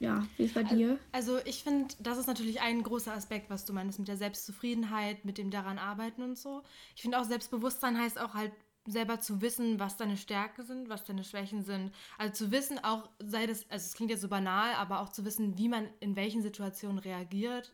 [0.04, 1.00] Ja, wie ist bei dir?
[1.14, 5.24] Also ich finde, das ist natürlich ein großer Aspekt, was du meinst mit der Selbstzufriedenheit,
[5.24, 6.62] mit dem daran arbeiten und so.
[6.94, 8.52] Ich finde auch Selbstbewusstsein heißt auch halt
[8.86, 11.94] selber zu wissen, was deine Stärken sind, was deine Schwächen sind.
[12.18, 15.24] Also zu wissen auch, sei das, also es klingt jetzt so banal, aber auch zu
[15.24, 17.74] wissen, wie man in welchen Situationen reagiert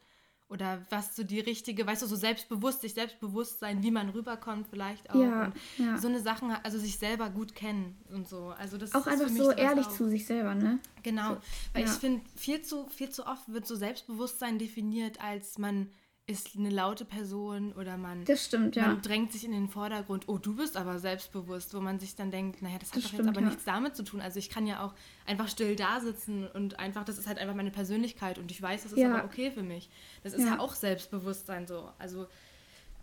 [0.49, 4.67] oder was so die richtige, weißt du, so selbstbewusst, sich selbstbewusst sein, wie man rüberkommt
[4.67, 5.15] vielleicht auch.
[5.15, 5.97] Ja, ja.
[5.97, 8.53] So eine Sachen, also sich selber gut kennen und so.
[8.57, 9.91] Also das auch einfach so ehrlich auch.
[9.91, 10.79] zu sich selber, ne?
[11.03, 11.41] Genau, so,
[11.73, 11.91] weil ja.
[11.91, 15.89] ich finde, viel zu, viel zu oft wird so Selbstbewusstsein definiert, als man
[16.29, 18.87] ist eine laute Person oder man, stimmt, ja.
[18.87, 22.29] man drängt sich in den Vordergrund, oh, du bist aber selbstbewusst, wo man sich dann
[22.29, 23.47] denkt, naja, das hat das doch stimmt, jetzt aber ja.
[23.47, 24.21] nichts damit zu tun.
[24.21, 24.93] Also ich kann ja auch
[25.25, 28.83] einfach still da sitzen und einfach, das ist halt einfach meine Persönlichkeit und ich weiß,
[28.83, 29.11] das ist ja.
[29.11, 29.89] aber okay für mich.
[30.23, 31.89] Das ist ja, auch Selbstbewusstsein so.
[31.97, 32.27] Also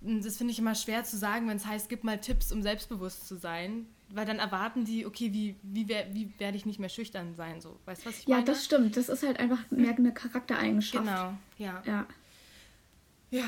[0.01, 3.27] das finde ich immer schwer zu sagen, wenn es heißt, gib mal Tipps, um selbstbewusst
[3.27, 3.87] zu sein.
[4.09, 7.61] Weil dann erwarten die, okay, wie, wie, wie werde ich nicht mehr schüchtern sein?
[7.61, 7.77] So.
[7.87, 8.47] Weißt du, was ich ja, meine?
[8.47, 8.97] Ja, das stimmt.
[8.97, 11.05] Das ist halt einfach mehr eine Charaktereigenschaft.
[11.05, 11.83] Genau, ja.
[11.85, 12.07] Ja.
[13.31, 13.45] Ja.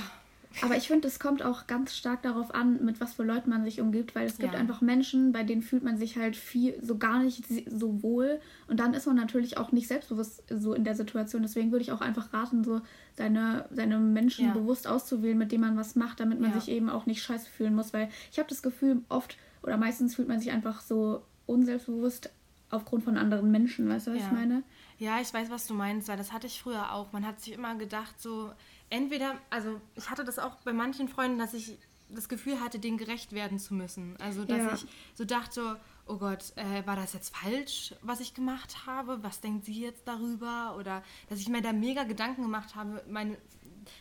[0.63, 3.65] Aber ich finde, es kommt auch ganz stark darauf an, mit was für Leuten man
[3.65, 4.59] sich umgibt, weil es gibt ja.
[4.59, 8.81] einfach Menschen, bei denen fühlt man sich halt viel so gar nicht so wohl und
[8.81, 11.43] dann ist man natürlich auch nicht selbstbewusst so in der Situation.
[11.43, 12.81] Deswegen würde ich auch einfach raten, so
[13.17, 14.53] seine, seine Menschen ja.
[14.53, 16.59] bewusst auszuwählen, mit denen man was macht, damit man ja.
[16.59, 20.15] sich eben auch nicht scheiße fühlen muss, weil ich habe das Gefühl, oft oder meistens
[20.15, 22.31] fühlt man sich einfach so unselbstbewusst
[22.71, 24.63] aufgrund von anderen Menschen, weißt du, was ich meine?
[24.99, 27.13] Ja, ich weiß, was du meinst, weil das hatte ich früher auch.
[27.13, 28.51] Man hat sich immer gedacht, so,
[28.91, 31.79] entweder, also ich hatte das auch bei manchen Freunden, dass ich
[32.11, 34.17] das Gefühl hatte, denen gerecht werden zu müssen.
[34.19, 34.75] Also, dass ja.
[34.75, 39.23] ich so dachte, oh Gott, äh, war das jetzt falsch, was ich gemacht habe?
[39.23, 40.77] Was denkt sie jetzt darüber?
[40.79, 43.37] Oder dass ich mir da mega Gedanken gemacht habe, meine,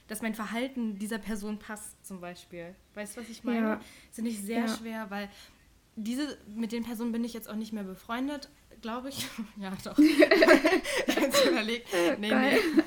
[0.07, 2.75] dass mein Verhalten dieser Person passt zum Beispiel.
[2.93, 3.67] Weißt du, was ich meine?
[3.67, 3.75] Ja.
[3.75, 4.67] Das finde ich sehr ja.
[4.67, 5.29] schwer, weil
[5.95, 8.49] diese, mit den Personen bin ich jetzt auch nicht mehr befreundet,
[8.81, 9.27] glaube ich.
[9.57, 9.97] ja, doch.
[9.97, 11.87] ich habe überlegt.
[12.19, 12.59] Nee, Geil.
[12.75, 12.83] nee.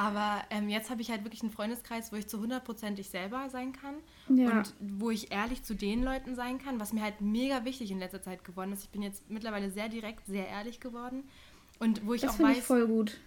[0.00, 3.50] Aber ähm, jetzt habe ich halt wirklich einen Freundeskreis, wo ich zu 100% ich selber
[3.50, 3.96] sein kann.
[4.34, 4.50] Ja.
[4.50, 7.98] Und wo ich ehrlich zu den Leuten sein kann, was mir halt mega wichtig in
[7.98, 8.84] letzter Zeit geworden ist.
[8.84, 11.24] Ich bin jetzt mittlerweile sehr direkt, sehr ehrlich geworden.
[11.80, 12.56] Und wo ich das auch weiß.
[12.56, 13.18] Ich voll gut.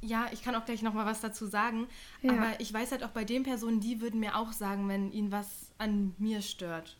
[0.00, 1.88] Ja, ich kann auch gleich nochmal was dazu sagen.
[2.22, 2.34] Ja.
[2.34, 5.32] Aber ich weiß halt auch bei den Personen, die würden mir auch sagen, wenn ihnen
[5.32, 6.96] was an mir stört.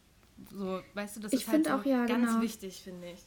[0.50, 2.42] So, weißt du, das ich ist halt auch, ja, ganz genau.
[2.42, 3.20] wichtig, finde ich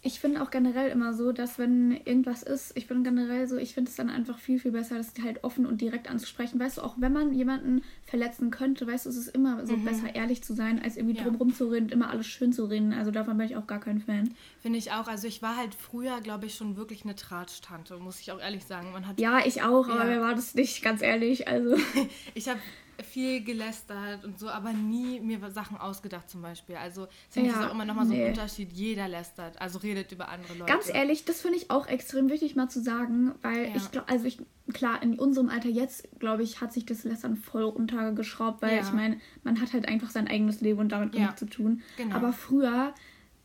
[0.00, 3.74] ich finde auch generell immer so, dass wenn irgendwas ist, ich bin generell so, ich
[3.74, 6.60] finde es dann einfach viel, viel besser, das halt offen und direkt anzusprechen.
[6.60, 9.84] Weißt du, auch wenn man jemanden verletzen könnte, weißt du, es ist immer so mhm.
[9.84, 11.24] besser, ehrlich zu sein, als irgendwie ja.
[11.24, 12.92] drumherum zu reden, immer alles schön zu reden.
[12.92, 14.34] Also davon bin ich auch gar kein Fan.
[14.60, 15.08] Finde ich auch.
[15.08, 18.64] Also ich war halt früher, glaube ich, schon wirklich eine Tratsch-Tante, muss ich auch ehrlich
[18.64, 18.92] sagen.
[18.92, 19.94] Man hat, ja, ich auch, ja.
[19.94, 21.48] aber wer war das nicht, ganz ehrlich.
[21.48, 21.76] Also.
[22.34, 22.60] ich habe
[23.02, 26.76] viel gelästert und so, aber nie mir Sachen ausgedacht zum Beispiel.
[26.76, 28.16] Also finde ja, ich auch immer nochmal nee.
[28.16, 28.72] so ein Unterschied.
[28.72, 30.72] Jeder lästert, also redet über andere Leute.
[30.72, 33.76] Ganz ehrlich, das finde ich auch extrem wichtig mal zu sagen, weil ja.
[33.76, 34.38] ich glaube, also ich,
[34.72, 38.82] klar, in unserem Alter jetzt, glaube ich, hat sich das Lästern voll runtergeschraubt, weil ja.
[38.82, 41.82] ich meine, man hat halt einfach sein eigenes Leben und damit nichts zu tun.
[41.96, 42.16] Genau.
[42.16, 42.94] Aber früher,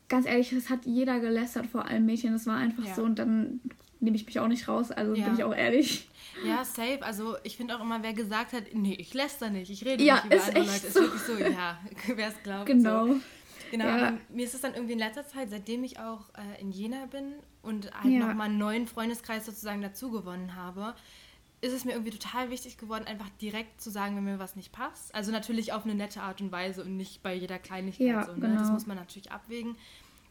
[0.10, 2.34] ganz ehrlich, das hat jeder gelästert, vor allem Mädchen.
[2.34, 3.62] Das war einfach so und dann
[4.00, 6.10] nehme ich mich auch nicht raus, also bin ich auch ehrlich.
[6.46, 7.00] Ja, safe.
[7.02, 10.04] Also ich finde auch immer, wer gesagt hat, nee, ich lässt da nicht, ich rede
[10.04, 10.88] ja, nicht über andere Leute, so.
[10.88, 11.80] ist wirklich so, ja,
[12.16, 12.66] wer es glaubt.
[12.66, 13.08] Genau.
[13.08, 13.16] So.
[13.72, 13.96] Genau, ja.
[13.96, 17.08] aber mir ist es dann irgendwie in letzter Zeit, seitdem ich auch äh, in Jena
[17.08, 18.20] bin und halt ja.
[18.20, 20.94] nochmal einen neuen Freundeskreis sozusagen dazu gewonnen habe,
[21.62, 24.72] ist es mir irgendwie total wichtig geworden, einfach direkt zu sagen, wenn mir was nicht
[24.74, 25.16] passt.
[25.16, 28.06] Also natürlich auf eine nette Art und Weise und nicht bei jeder Kleinigkeit.
[28.06, 28.42] Ja, so, ne?
[28.42, 28.60] genau.
[28.60, 29.76] Das muss man natürlich abwägen,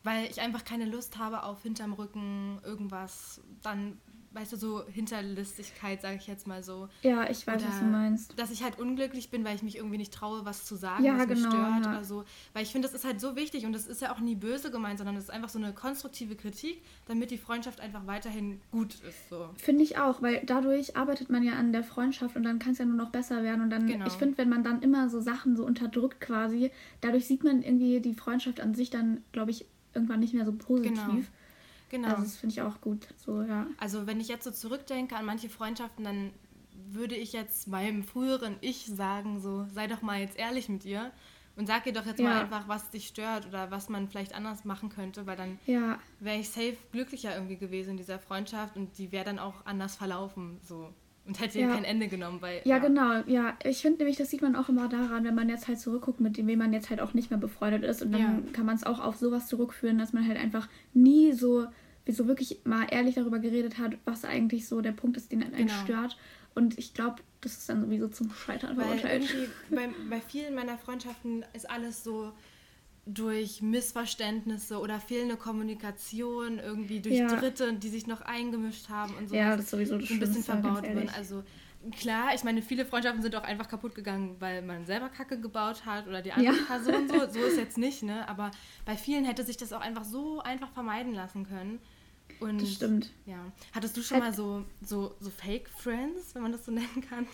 [0.05, 3.99] weil ich einfach keine Lust habe, auf hinterm Rücken irgendwas dann
[4.35, 6.89] weißt du, so Hinterlistigkeit, sage ich jetzt mal so.
[7.03, 8.39] Ja, ich weiß, oder was du meinst.
[8.39, 11.19] Dass ich halt unglücklich bin, weil ich mich irgendwie nicht traue, was zu sagen, ja,
[11.19, 11.91] was genau, mich stört ja.
[11.91, 12.25] oder so.
[12.53, 14.71] Weil ich finde, das ist halt so wichtig und das ist ja auch nie böse
[14.71, 18.95] gemeint, sondern das ist einfach so eine konstruktive Kritik, damit die Freundschaft einfach weiterhin gut
[18.95, 19.29] ist.
[19.29, 19.51] So.
[19.57, 22.79] Finde ich auch, weil dadurch arbeitet man ja an der Freundschaft und dann kann es
[22.79, 23.63] ja nur noch besser werden.
[23.63, 24.07] Und dann, genau.
[24.07, 28.01] ich finde, wenn man dann immer so Sachen so unterdrückt quasi, dadurch sieht man irgendwie
[28.01, 30.95] die Freundschaft an sich dann, glaube ich, irgendwann nicht mehr so positiv.
[30.95, 31.23] Genau.
[31.93, 32.09] Genau.
[32.09, 33.07] Also das finde ich auch gut.
[33.19, 33.67] So, ja.
[33.77, 36.33] Also wenn ich jetzt so zurückdenke an manche Freundschaften, dann
[36.91, 41.13] würde ich jetzt meinem früheren Ich sagen, so sei doch mal jetzt ehrlich mit ihr
[41.55, 42.31] und sag ihr doch jetzt ja.
[42.31, 45.99] mal einfach, was dich stört oder was man vielleicht anders machen könnte, weil dann ja.
[46.19, 49.97] wäre ich safe glücklicher irgendwie gewesen in dieser Freundschaft und die wäre dann auch anders
[49.97, 50.61] verlaufen.
[50.63, 50.89] So.
[51.27, 51.73] Und hätte ja.
[51.73, 52.63] kein Ende genommen, weil.
[52.65, 52.79] Ja, ja.
[52.79, 53.55] genau, ja.
[53.65, 56.37] Ich finde nämlich, das sieht man auch immer daran, wenn man jetzt halt zurückguckt, mit
[56.37, 58.03] dem man jetzt halt auch nicht mehr befreundet ist.
[58.03, 61.67] Und dann kann man es auch auf sowas zurückführen, dass man halt einfach nie so
[62.05, 65.43] wie so wirklich mal ehrlich darüber geredet hat, was eigentlich so der Punkt ist, den
[65.43, 65.73] einen genau.
[65.85, 66.17] stört.
[66.55, 69.25] Und ich glaube, das ist dann sowieso zum Scheitern verurteilt.
[69.71, 72.33] Bei, bei vielen meiner Freundschaften ist alles so
[73.05, 77.35] durch Missverständnisse oder fehlende Kommunikation, irgendwie durch ja.
[77.35, 79.35] Dritte, die sich noch eingemischt haben und so.
[79.35, 81.11] Ja, das ist sowieso das ein bisschen verbaut worden.
[81.17, 81.43] Also
[81.91, 85.85] klar, ich meine, viele Freundschaften sind auch einfach kaputt gegangen, weil man selber Kacke gebaut
[85.85, 86.65] hat oder die andere ja.
[86.65, 87.15] Person so.
[87.33, 88.29] So ist jetzt nicht, ne?
[88.29, 88.51] Aber
[88.85, 91.79] bei vielen hätte sich das auch einfach so einfach vermeiden lassen können.
[92.41, 93.11] Und, das stimmt.
[93.27, 93.53] Ja.
[93.73, 97.27] Hattest du schon mal so, so, so Fake Friends, wenn man das so nennen kann?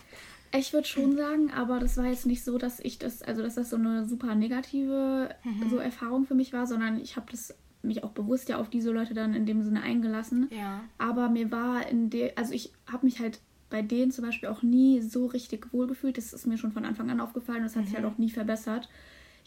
[0.57, 3.57] Ich würde schon sagen, aber das war jetzt nicht so, dass ich das, also dass
[3.57, 5.69] das so eine super negative mhm.
[5.69, 8.91] so Erfahrung für mich war, sondern ich habe das mich auch bewusst ja auf diese
[8.91, 10.49] Leute dann in dem Sinne eingelassen.
[10.51, 10.81] Ja.
[10.97, 14.63] Aber mir war in der, also ich habe mich halt bei denen zum Beispiel auch
[14.63, 16.17] nie so richtig wohlgefühlt.
[16.17, 17.87] Das ist mir schon von Anfang an aufgefallen und das hat mhm.
[17.89, 18.89] sich halt auch nie verbessert.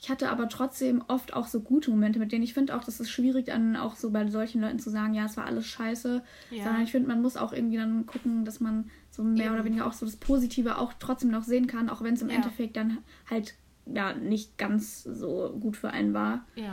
[0.01, 2.43] Ich hatte aber trotzdem oft auch so gute Momente mit denen.
[2.43, 5.25] Ich finde auch, das ist schwierig, dann auch so bei solchen Leuten zu sagen, ja,
[5.25, 6.23] es war alles scheiße.
[6.49, 6.63] Ja.
[6.63, 9.55] Sondern ich finde, man muss auch irgendwie dann gucken, dass man so mehr Eben.
[9.55, 12.29] oder weniger auch so das Positive auch trotzdem noch sehen kann, auch wenn es im
[12.29, 12.37] ja.
[12.37, 12.97] Endeffekt dann
[13.29, 13.53] halt
[13.85, 16.45] ja nicht ganz so gut für einen war.
[16.55, 16.71] Ja,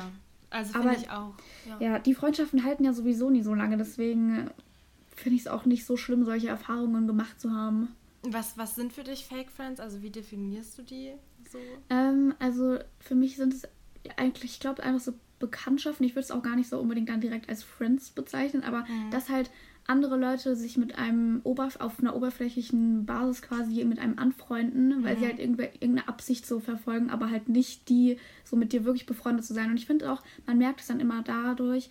[0.48, 1.34] also finde ich auch.
[1.68, 1.80] Ja.
[1.80, 4.50] ja, die Freundschaften halten ja sowieso nie so lange, deswegen
[5.18, 7.88] finde ich es auch nicht so schlimm, solche Erfahrungen gemacht zu haben.
[8.22, 9.81] Was, was sind für dich Fake Friends?
[9.81, 11.12] Also wie definierst du die
[11.50, 11.59] so?
[11.90, 13.62] Ähm, also für mich sind es
[14.16, 16.04] eigentlich, ich glaube, einfach so Bekanntschaften.
[16.04, 19.11] Ich würde es auch gar nicht so unbedingt dann direkt als Friends bezeichnen, aber mhm.
[19.11, 19.50] dass halt
[19.87, 25.16] andere Leute sich mit einem Oberf auf einer oberflächlichen Basis quasi mit einem anfreunden, weil
[25.16, 25.20] mhm.
[25.20, 29.46] sie halt irgendeine Absicht so verfolgen, aber halt nicht die, so mit dir wirklich befreundet
[29.46, 29.70] zu sein.
[29.70, 31.88] Und ich finde auch, man merkt es dann immer dadurch,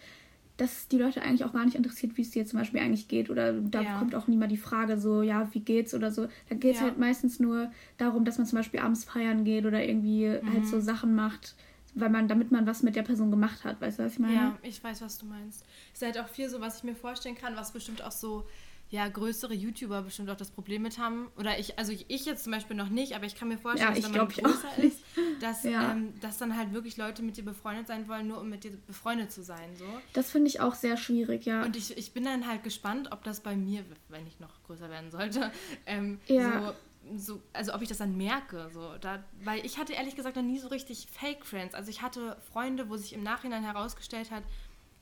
[0.58, 3.30] dass die Leute eigentlich auch gar nicht interessiert, wie es dir zum Beispiel eigentlich geht.
[3.30, 4.00] Oder da ja.
[4.00, 6.28] kommt auch nie mal die Frage so, ja, wie geht's oder so.
[6.50, 6.88] Da geht es ja.
[6.88, 10.54] halt meistens nur darum, dass man zum Beispiel abends feiern geht oder irgendwie mhm.
[10.54, 11.56] halt so Sachen macht,
[11.93, 13.80] weil man, damit man was mit der Person gemacht hat.
[13.80, 14.34] Weißt du, was ich meine?
[14.34, 15.63] Ja, ich weiß, was du meinst.
[15.93, 18.46] Es ist halt auch viel so, was ich mir vorstellen kann, was bestimmt auch so
[18.89, 21.28] ja, größere YouTuber bestimmt auch das Problem mit haben.
[21.38, 24.02] Oder ich, also ich jetzt zum Beispiel noch nicht, aber ich kann mir vorstellen, ja,
[24.02, 25.00] dass wenn man größer ist,
[25.39, 25.91] dass, ja.
[25.91, 28.71] ähm, dass dann halt wirklich Leute mit dir befreundet sein wollen, nur um mit dir
[28.88, 29.75] befreundet zu sein.
[29.75, 29.86] So.
[30.13, 31.63] Das finde ich auch sehr schwierig, ja.
[31.63, 34.89] Und ich, ich bin dann halt gespannt, ob das bei mir, wenn ich noch größer
[34.89, 35.51] werden sollte,
[35.86, 36.62] ähm, ja.
[36.62, 38.69] so, so, also ob ich das dann merke.
[38.73, 41.75] So, da, weil ich hatte ehrlich gesagt noch nie so richtig Fake Friends.
[41.75, 44.43] Also ich hatte Freunde, wo sich im Nachhinein herausgestellt hat,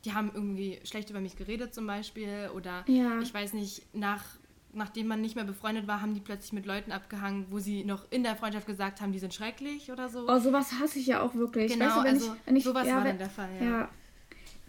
[0.06, 3.19] die haben irgendwie schlecht über mich geredet zum Beispiel oder ja.
[3.21, 4.23] ich weiß nicht, nach,
[4.76, 8.06] nachdem man nicht mehr befreundet war, haben die plötzlich mit Leuten abgehangen, wo sie noch
[8.12, 10.28] in der Freundschaft gesagt haben, die sind schrecklich oder so.
[10.28, 11.74] Oh, sowas hasse ich ja auch wirklich.
[11.74, 13.66] Genau, weißt du, wenn also ich, wenn ich, sowas ja, war dann der Fall, ja.
[13.66, 13.90] ja.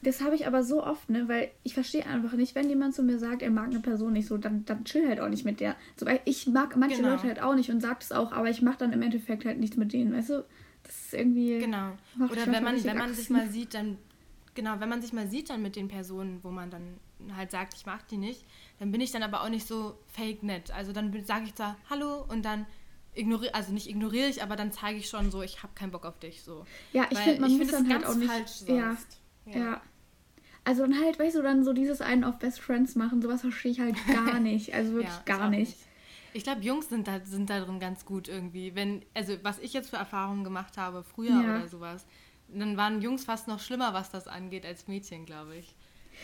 [0.02, 3.02] Das habe ich aber so oft, ne, weil ich verstehe einfach nicht, wenn jemand zu
[3.02, 5.58] mir sagt, er mag eine Person nicht so, dann, dann chill halt auch nicht mit
[5.58, 5.74] der.
[5.96, 7.10] So, ich mag manche genau.
[7.10, 9.58] Leute halt auch nicht und sagt es auch, aber ich mache dann im Endeffekt halt
[9.58, 10.44] nichts mit denen, weißt du?
[10.84, 11.58] Das ist irgendwie.
[11.58, 11.92] Genau.
[12.30, 13.98] Oder wenn man, wenn man sich mal sieht, dann
[14.56, 16.82] genau, wenn man sich mal sieht dann mit den Personen, wo man dann
[17.36, 18.44] halt sagt, ich mag die nicht,
[18.78, 20.70] dann bin ich dann aber auch nicht so fake nett.
[20.70, 22.66] Also dann sage ich da Hallo und dann
[23.14, 26.04] ignoriere, also nicht ignoriere ich, aber dann zeige ich schon so, ich habe keinen Bock
[26.04, 26.64] auf dich so.
[26.92, 29.20] Ja, ich finde, man ich muss find, dann halt auch nicht falsch sonst.
[29.46, 29.58] Ja, ja.
[29.58, 29.80] ja.
[30.64, 33.72] Also dann halt, weißt du, dann so dieses einen auf Best Friends machen, sowas verstehe
[33.72, 34.74] ich halt gar nicht.
[34.74, 35.70] Also wirklich ja, gar nicht.
[35.70, 35.78] nicht.
[36.32, 38.74] Ich glaube, Jungs sind da, sind da drin ganz gut irgendwie.
[38.74, 41.56] Wenn, also was ich jetzt für Erfahrungen gemacht habe, früher ja.
[41.56, 42.04] oder sowas,
[42.48, 45.74] dann waren Jungs fast noch schlimmer, was das angeht, als Mädchen, glaube ich.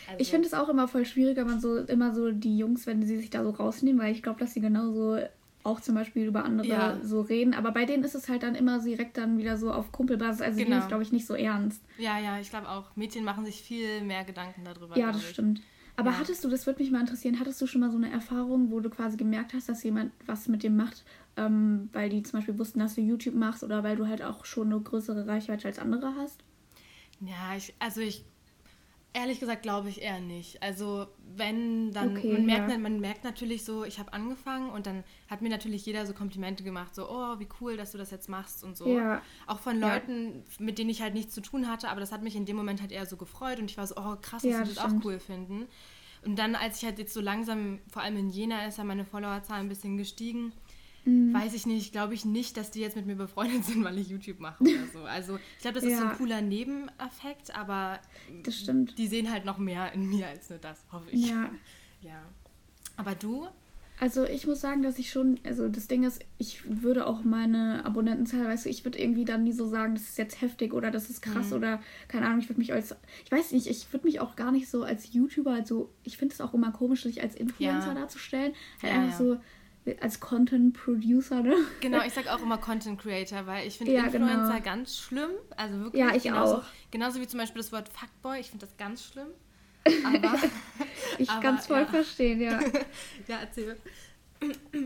[0.06, 2.86] Also ich finde es auch immer voll schwierig, wenn man so immer so die Jungs,
[2.86, 5.18] wenn sie sich da so rausnehmen, weil ich glaube, dass sie genauso
[5.64, 6.98] auch zum Beispiel über andere ja.
[7.02, 7.54] so reden.
[7.54, 10.42] Aber bei denen ist es halt dann immer direkt dann wieder so auf Kumpelbasis.
[10.42, 10.70] Also genau.
[10.70, 11.82] die ist, glaube ich, nicht so ernst.
[11.98, 12.94] Ja, ja, ich glaube auch.
[12.96, 14.96] Mädchen machen sich viel mehr Gedanken darüber.
[14.98, 15.62] Ja, das stimmt.
[15.94, 16.18] Aber ja.
[16.18, 18.80] hattest du, das würde mich mal interessieren, hattest du schon mal so eine Erfahrung, wo
[18.80, 21.04] du quasi gemerkt hast, dass jemand was mit dem macht,
[21.36, 24.46] ähm, weil die zum Beispiel wussten, dass du YouTube machst oder weil du halt auch
[24.46, 26.42] schon eine größere Reichweite als andere hast?
[27.20, 28.24] Ja, ich, also ich
[29.14, 30.62] ehrlich gesagt glaube ich eher nicht.
[30.62, 32.78] Also wenn dann okay, man merkt, ja.
[32.78, 36.64] man merkt natürlich so, ich habe angefangen und dann hat mir natürlich jeder so Komplimente
[36.64, 38.88] gemacht, so oh wie cool, dass du das jetzt machst und so.
[38.96, 39.22] Ja.
[39.46, 40.64] Auch von Leuten, ja.
[40.64, 42.80] mit denen ich halt nichts zu tun hatte, aber das hat mich in dem Moment
[42.80, 45.02] halt eher so gefreut und ich war so oh krass, dass ja, sie das stimmt.
[45.02, 45.66] auch cool finden.
[46.24, 49.04] Und dann als ich halt jetzt so langsam, vor allem in Jena ist ja meine
[49.04, 50.52] Followerzahl ein bisschen gestiegen
[51.04, 51.34] Mhm.
[51.34, 54.08] Weiß ich nicht, glaube ich nicht, dass die jetzt mit mir befreundet sind, weil ich
[54.08, 55.00] YouTube mache oder so.
[55.00, 57.98] Also ich glaube, das ist so ein cooler Nebeneffekt, aber
[58.44, 58.98] das stimmt.
[58.98, 61.28] die sehen halt noch mehr in mir als nur das, hoffe ich.
[61.28, 61.50] Ja.
[62.02, 62.22] ja.
[62.96, 63.48] Aber du?
[64.02, 67.84] Also ich muss sagen, dass ich schon, also das Ding ist, ich würde auch meine
[67.84, 70.90] Abonnentenzahl, weißt du, ich würde irgendwie dann nie so sagen, das ist jetzt heftig oder
[70.90, 71.56] das ist krass mhm.
[71.56, 74.50] oder keine Ahnung, ich würde mich als, ich weiß nicht, ich würde mich auch gar
[74.50, 77.94] nicht so als YouTuber, also ich finde es auch immer komisch, sich als Influencer ja.
[77.94, 78.54] darzustellen.
[78.82, 79.24] Halt ja, einfach ja.
[79.24, 79.40] so,
[80.00, 81.54] als Content Producer, ne?
[81.80, 84.64] Genau, ich sag auch immer Content Creator, weil ich finde ja, Influencer genau.
[84.64, 85.30] ganz schlimm.
[85.56, 86.00] Also wirklich.
[86.00, 86.64] Ja, ich genauso, auch.
[86.90, 89.28] Genauso wie zum Beispiel das Wort Fuckboy, ich finde das ganz schlimm.
[90.04, 90.38] Aber,
[91.18, 91.86] ich kann es voll ja.
[91.86, 92.60] verstehen, ja.
[93.28, 93.76] ja, erzähl.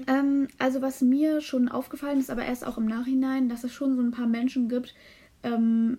[0.07, 3.97] Ähm, also was mir schon aufgefallen ist, aber erst auch im Nachhinein, dass es schon
[3.97, 4.95] so ein paar Menschen gibt,
[5.43, 5.99] ähm,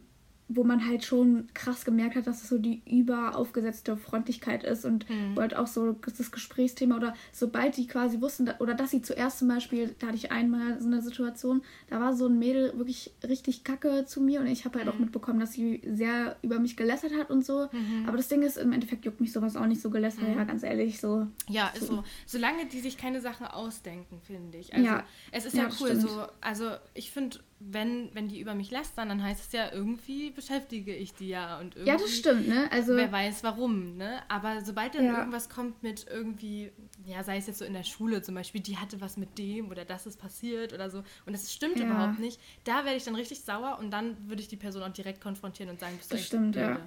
[0.50, 5.10] wo man halt schon krass gemerkt hat, dass es so die überaufgesetzte Freundlichkeit ist und
[5.10, 5.36] mhm.
[5.36, 9.40] wo halt auch so das Gesprächsthema oder sobald die quasi wussten oder dass sie zuerst
[9.40, 13.12] zum Beispiel, da hatte ich einmal so eine Situation, da war so ein Mädel wirklich
[13.28, 14.94] richtig kacke zu mir und ich habe halt mhm.
[14.94, 17.68] auch mitbekommen, dass sie sehr über mich gelästert hat und so.
[17.72, 18.06] Mhm.
[18.08, 20.38] Aber das Ding ist, im Endeffekt juckt mich sowas auch nicht so gelästert, mhm.
[20.38, 21.28] ja, ganz ehrlich, so.
[21.50, 22.04] Ja, ist so.
[22.26, 24.74] Solange die sich keine Sachen ausdenken, finde ich.
[24.74, 25.04] Also, ja.
[25.32, 29.10] es ist ja, ja cool, so, also ich finde wenn, wenn die über mich lästern,
[29.10, 31.60] dann heißt es ja, irgendwie beschäftige ich die ja.
[31.60, 32.70] Und irgendwie, ja, das stimmt, ne?
[32.72, 34.22] Also, wer weiß warum, ne?
[34.28, 35.20] Aber sobald dann ja.
[35.20, 36.72] irgendwas kommt mit irgendwie,
[37.06, 39.70] ja, sei es jetzt so in der Schule zum Beispiel, die hatte was mit dem
[39.70, 41.86] oder das ist passiert oder so und das stimmt ja.
[41.86, 44.94] überhaupt nicht, da werde ich dann richtig sauer und dann würde ich die Person auch
[44.94, 46.80] direkt konfrontieren und sagen, bist du das stimmt, ja.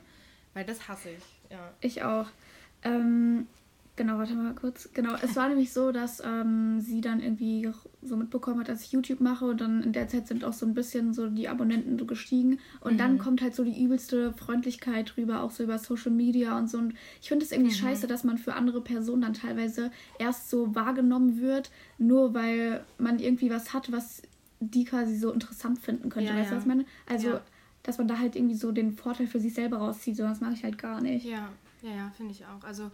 [0.55, 1.73] Weil das hasse ich, ja.
[1.81, 2.27] Ich auch.
[2.83, 3.49] Ähm,
[4.01, 4.89] Genau, warte mal kurz.
[4.95, 8.93] Genau, es war nämlich so, dass ähm, sie dann irgendwie so mitbekommen hat, dass ich
[8.93, 11.99] YouTube mache und dann in der Zeit sind auch so ein bisschen so die Abonnenten
[11.99, 12.97] so gestiegen und mhm.
[12.97, 16.79] dann kommt halt so die übelste Freundlichkeit rüber, auch so über Social Media und so.
[16.79, 17.77] Und ich finde es irgendwie mhm.
[17.77, 23.19] scheiße, dass man für andere Personen dann teilweise erst so wahrgenommen wird, nur weil man
[23.19, 24.23] irgendwie was hat, was
[24.61, 26.31] die quasi so interessant finden könnte.
[26.31, 26.57] Ja, weißt du, ja.
[26.57, 26.87] was ich meine?
[27.07, 27.41] Also, ja.
[27.83, 30.55] dass man da halt irgendwie so den Vorteil für sich selber rauszieht, so das mache
[30.55, 31.27] ich halt gar nicht.
[31.27, 31.51] Ja,
[31.83, 32.65] ja, ja, finde ich auch.
[32.65, 32.91] Also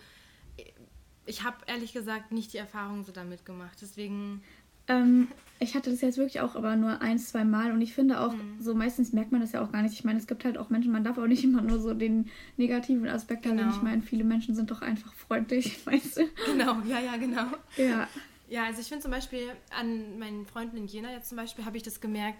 [1.26, 3.78] ich habe ehrlich gesagt nicht die Erfahrung so damit gemacht.
[3.80, 4.42] Deswegen
[4.88, 8.20] Ähm, ich hatte das jetzt wirklich auch aber nur ein, zwei Mal und ich finde
[8.20, 8.60] auch, mhm.
[8.60, 9.94] so meistens merkt man das ja auch gar nicht.
[9.94, 12.28] Ich meine, es gibt halt auch Menschen, man darf auch nicht immer nur so den
[12.56, 13.62] negativen Aspekt genau.
[13.62, 13.70] haben.
[13.70, 16.22] Ich meine, viele Menschen sind doch einfach freundlich, weißt du?
[16.46, 17.46] Genau, ja, ja, genau.
[17.76, 18.08] Ja.
[18.48, 21.76] Ja, also ich finde zum Beispiel an meinen Freunden in Jena jetzt zum Beispiel habe
[21.76, 22.38] ich das gemerkt,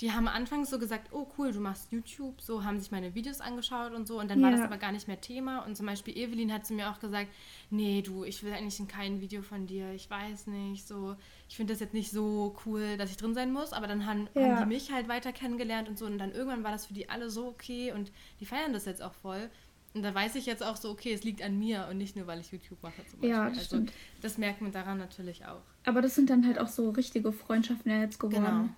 [0.00, 3.40] die haben anfangs so gesagt, oh cool, du machst YouTube, so haben sich meine Videos
[3.40, 4.46] angeschaut und so und dann ja.
[4.46, 7.00] war das aber gar nicht mehr Thema und zum Beispiel Evelyn hat zu mir auch
[7.00, 7.28] gesagt,
[7.68, 11.16] nee du, ich will eigentlich in kein Video von dir, ich weiß nicht, so,
[11.48, 14.28] ich finde das jetzt nicht so cool, dass ich drin sein muss, aber dann haben,
[14.34, 14.56] ja.
[14.56, 17.10] haben die mich halt weiter kennengelernt und so und dann irgendwann war das für die
[17.10, 19.50] alle so okay und die feiern das jetzt auch voll.
[19.92, 22.28] Und da weiß ich jetzt auch so, okay, es liegt an mir und nicht nur,
[22.28, 23.30] weil ich YouTube mache zum Beispiel.
[23.30, 23.92] Ja, das also, stimmt.
[24.20, 25.62] Das merkt man daran natürlich auch.
[25.84, 28.44] Aber das sind dann halt auch so richtige Freundschaften jetzt geworden.
[28.44, 28.68] Genau.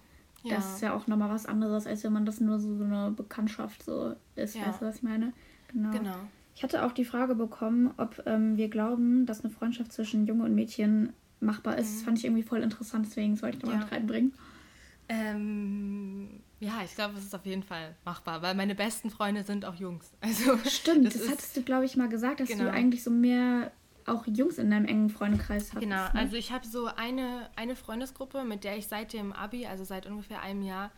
[0.45, 0.57] Ja.
[0.57, 3.11] Das ist ja auch nochmal was anderes, als wenn man das nur so, so eine
[3.11, 4.57] Bekanntschaft so ist.
[4.57, 4.66] Ja.
[4.66, 5.32] Weißt du, was ich meine?
[5.72, 5.90] Genau.
[5.90, 6.16] genau.
[6.55, 10.45] Ich hatte auch die Frage bekommen, ob ähm, wir glauben, dass eine Freundschaft zwischen Junge
[10.45, 11.90] und Mädchen machbar ist.
[11.90, 11.95] Mhm.
[11.95, 13.84] Das fand ich irgendwie voll interessant, deswegen sollte ich nochmal ja.
[13.84, 14.34] mit reinbringen.
[15.09, 16.28] Ähm,
[16.61, 19.74] ja, ich glaube, es ist auf jeden Fall machbar, weil meine besten Freunde sind auch
[19.74, 20.12] Jungs.
[20.20, 22.64] Also, Stimmt, das, das hattest du, glaube ich, mal gesagt, dass genau.
[22.64, 23.72] du eigentlich so mehr
[24.07, 25.81] auch Jungs in deinem engen Freundeskreis hast.
[25.81, 26.15] Genau, ne?
[26.15, 30.07] also ich habe so eine, eine Freundesgruppe, mit der ich seit dem Abi, also seit
[30.07, 30.91] ungefähr einem Jahr,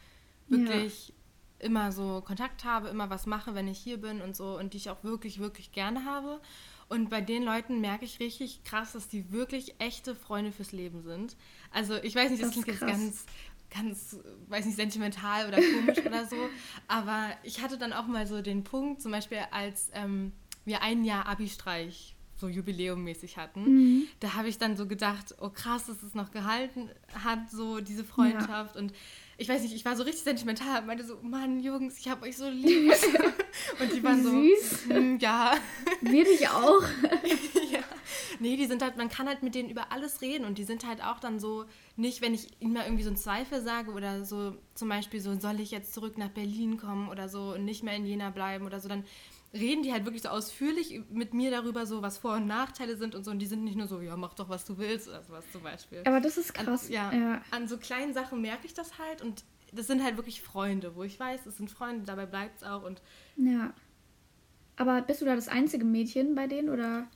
[0.49, 1.67] wirklich ja.
[1.67, 4.79] immer so Kontakt habe, immer was mache, wenn ich hier bin und so und die
[4.79, 6.41] ich auch wirklich, wirklich gerne habe.
[6.89, 11.03] Und bei den Leuten merke ich richtig krass, dass die wirklich echte Freunde fürs Leben
[11.03, 11.37] sind.
[11.71, 13.27] Also ich weiß nicht, das, das klingt jetzt ganz,
[13.71, 16.37] ganz, weiß nicht, sentimental oder komisch oder so,
[16.89, 20.33] aber ich hatte dann auch mal so den Punkt, zum Beispiel als ähm,
[20.65, 24.09] wir ein Jahr Abi-Streich so jubiläummäßig hatten, mhm.
[24.20, 26.91] da habe ich dann so gedacht, oh krass, dass es noch gehalten
[27.24, 28.74] hat, so diese Freundschaft.
[28.74, 28.80] Ja.
[28.80, 28.93] Und
[29.37, 32.26] ich weiß nicht, ich war so richtig sentimental und meinte so, Mann, Jungs, ich habe
[32.26, 32.93] euch so lieb.
[33.80, 34.85] und die waren Süß.
[34.89, 35.55] so, mm, ja.
[36.01, 36.82] Wir dich auch.
[37.72, 37.80] ja.
[38.39, 40.87] Nee, die sind halt, man kann halt mit denen über alles reden und die sind
[40.87, 41.64] halt auch dann so,
[41.97, 45.39] nicht, wenn ich ihnen mal irgendwie so einen Zweifel sage oder so, zum Beispiel so,
[45.39, 48.66] soll ich jetzt zurück nach Berlin kommen oder so und nicht mehr in Jena bleiben
[48.66, 49.05] oder so, dann
[49.55, 53.15] reden die halt wirklich so ausführlich mit mir darüber, so was Vor- und Nachteile sind
[53.15, 53.31] und so.
[53.31, 55.63] Und die sind nicht nur so, ja, mach doch, was du willst oder sowas zum
[55.63, 56.03] Beispiel.
[56.05, 56.87] Aber das ist krass.
[56.87, 60.17] An, ja, ja, an so kleinen Sachen merke ich das halt und das sind halt
[60.17, 62.83] wirklich Freunde, wo ich weiß, es sind Freunde, dabei bleibt es auch.
[62.83, 63.01] Und
[63.37, 63.73] ja.
[64.77, 67.07] Aber bist du da das einzige Mädchen bei denen oder?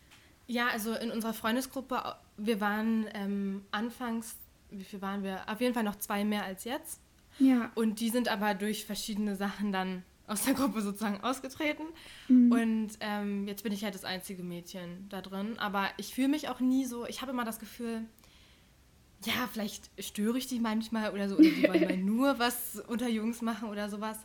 [0.46, 4.36] Ja, also in unserer Freundesgruppe, wir waren ähm, anfangs,
[4.70, 5.42] wie viel waren wir?
[5.48, 7.00] Auf jeden Fall noch zwei mehr als jetzt.
[7.38, 7.70] Ja.
[7.74, 11.84] Und die sind aber durch verschiedene Sachen dann aus der Gruppe sozusagen ausgetreten.
[12.28, 12.52] Mhm.
[12.52, 15.58] Und ähm, jetzt bin ich halt das einzige Mädchen da drin.
[15.58, 18.02] Aber ich fühle mich auch nie so, ich habe immer das Gefühl,
[19.24, 23.08] ja, vielleicht störe ich die manchmal oder so, oder die wollen mal nur was unter
[23.08, 24.18] Jungs machen oder sowas.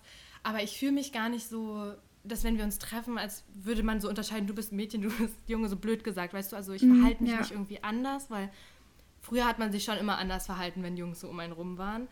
[0.43, 1.93] Aber ich fühle mich gar nicht so,
[2.23, 5.35] dass wenn wir uns treffen, als würde man so unterscheiden, du bist Mädchen, du bist
[5.47, 6.57] Junge, so blöd gesagt, weißt du?
[6.57, 7.39] Also ich mhm, verhalte mich ja.
[7.39, 8.51] nicht irgendwie anders, weil
[9.21, 12.07] früher hat man sich schon immer anders verhalten, wenn Jungs so um einen rum waren.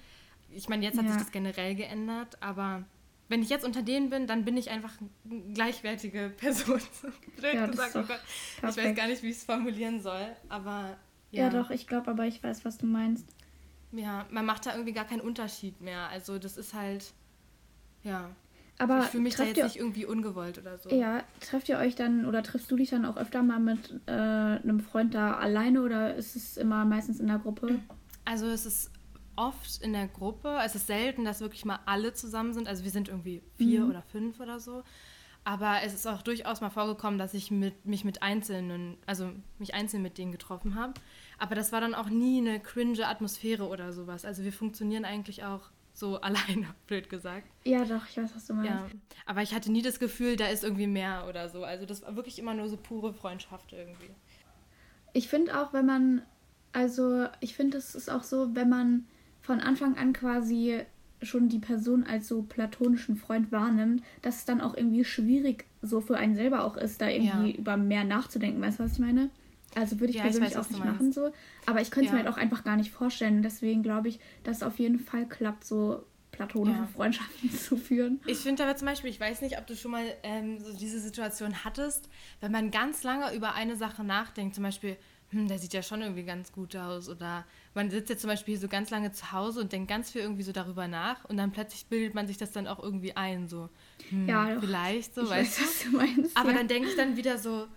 [0.54, 1.12] Ich meine, jetzt hat ja.
[1.12, 2.86] sich das generell geändert, aber
[3.32, 6.82] wenn ich jetzt unter denen bin, dann bin ich einfach eine gleichwertige Person.
[7.38, 7.96] Blöd ja, gesagt,
[8.58, 10.98] Ich weiß gar nicht, wie ich es formulieren soll, aber
[11.32, 11.44] ja.
[11.44, 13.26] Ja, doch, ich glaube aber, ich weiß, was du meinst.
[13.94, 16.10] Ja, man macht da irgendwie gar keinen Unterschied mehr.
[16.10, 17.14] Also das ist halt,
[18.04, 18.30] ja.
[18.78, 20.90] Aber ich fühle mich da jetzt ihr, nicht irgendwie ungewollt oder so.
[20.90, 24.12] Ja, trefft ihr euch dann oder triffst du dich dann auch öfter mal mit äh,
[24.12, 27.80] einem Freund da alleine oder ist es immer meistens in der Gruppe?
[28.26, 28.92] Also es ist
[29.36, 30.60] oft in der Gruppe.
[30.64, 32.68] Es ist selten, dass wirklich mal alle zusammen sind.
[32.68, 33.90] Also wir sind irgendwie vier mhm.
[33.90, 34.84] oder fünf oder so.
[35.44, 39.74] Aber es ist auch durchaus mal vorgekommen, dass ich mit, mich mit Einzelnen, also mich
[39.74, 40.94] einzeln mit denen getroffen habe.
[41.40, 44.24] Aber das war dann auch nie eine cringe Atmosphäre oder sowas.
[44.24, 47.48] Also wir funktionieren eigentlich auch so alleine, blöd gesagt.
[47.64, 48.70] Ja, doch, ich weiß, was du meinst.
[48.70, 48.88] Ja,
[49.26, 51.64] aber ich hatte nie das Gefühl, da ist irgendwie mehr oder so.
[51.64, 54.12] Also das war wirklich immer nur so pure Freundschaft irgendwie.
[55.14, 56.22] Ich finde auch, wenn man,
[56.72, 59.08] also ich finde, es ist auch so, wenn man
[59.42, 60.82] von Anfang an quasi
[61.24, 66.02] schon die Person als so platonischen Freund wahrnimmt, dass es dann auch irgendwie schwierig so
[66.02, 67.58] für einen selber auch ist, da irgendwie ja.
[67.58, 68.62] über mehr nachzudenken.
[68.62, 69.30] Weißt du, was ich meine?
[69.76, 71.32] Also würde ich ja, persönlich ich weiß, auch nicht machen so.
[71.66, 72.18] Aber ich könnte es ja.
[72.20, 73.42] mir halt auch einfach gar nicht vorstellen.
[73.42, 76.88] Deswegen glaube ich, dass es auf jeden Fall klappt, so platonische ja.
[76.88, 78.20] Freundschaften zu führen.
[78.26, 81.00] Ich finde aber zum Beispiel, ich weiß nicht, ob du schon mal ähm, so diese
[81.00, 84.98] Situation hattest, wenn man ganz lange über eine Sache nachdenkt, zum Beispiel,
[85.30, 87.08] hm, der sieht ja schon irgendwie ganz gut aus.
[87.10, 90.22] Oder man sitzt jetzt zum Beispiel so ganz lange zu Hause und denkt ganz viel
[90.22, 93.48] irgendwie so darüber nach und dann plötzlich bildet man sich das dann auch irgendwie ein,
[93.48, 93.70] so.
[94.10, 95.98] Hm, ja, vielleicht so, ich weißt weiß, du.
[95.98, 96.58] Was du meinst, Aber ja.
[96.58, 97.68] dann denke ich dann wieder so,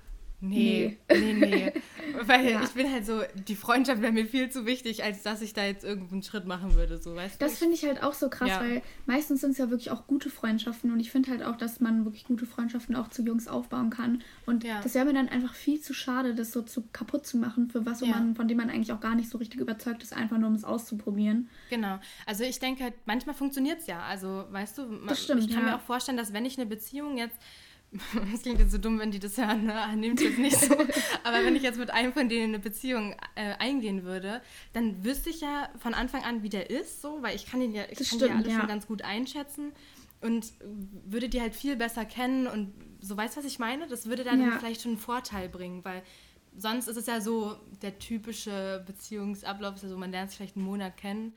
[0.49, 1.73] nee, nee, nee.
[2.23, 2.63] Weil ja.
[2.63, 5.65] ich bin halt so, die Freundschaft wäre mir viel zu wichtig, als dass ich da
[5.65, 8.61] jetzt irgendeinen Schritt machen würde, so, weißt Das finde ich halt auch so krass, ja.
[8.61, 11.81] weil meistens sind es ja wirklich auch gute Freundschaften und ich finde halt auch, dass
[11.81, 14.23] man wirklich gute Freundschaften auch zu Jungs aufbauen kann.
[14.47, 14.81] Und ja.
[14.83, 17.85] das wäre mir dann einfach viel zu schade, das so zu kaputt zu machen, für
[17.87, 20.49] was man, von dem man eigentlich auch gar nicht so richtig überzeugt ist, einfach nur
[20.49, 21.49] um es auszuprobieren.
[21.71, 21.99] Genau.
[22.27, 24.01] Also ich denke halt, manchmal funktioniert es ja.
[24.01, 27.17] Also, weißt du, man, stimmt, ich kann mir auch vorstellen, dass wenn ich eine Beziehung
[27.17, 27.37] jetzt
[28.33, 29.75] das klingt jetzt so dumm, wenn die das hören, ne?
[29.75, 30.75] Ah, nehmt es nicht so.
[31.25, 34.43] Aber wenn ich jetzt mit einem von denen eine Beziehung äh, eingehen würde,
[34.73, 37.73] dann wüsste ich ja von Anfang an, wie der ist, so, weil ich kann ihn
[37.73, 38.59] ja, ich das kann stimmt, ja alles ja.
[38.59, 39.73] schon ganz gut einschätzen
[40.21, 40.53] und
[41.07, 43.87] würde die halt viel besser kennen und so weißt du, was ich meine?
[43.87, 44.59] Das würde dann ja.
[44.59, 46.03] vielleicht schon einen Vorteil bringen, weil
[46.57, 50.57] sonst ist es ja so, der typische Beziehungsablauf ist ja so, man lernt sich vielleicht
[50.57, 51.35] einen Monat kennen,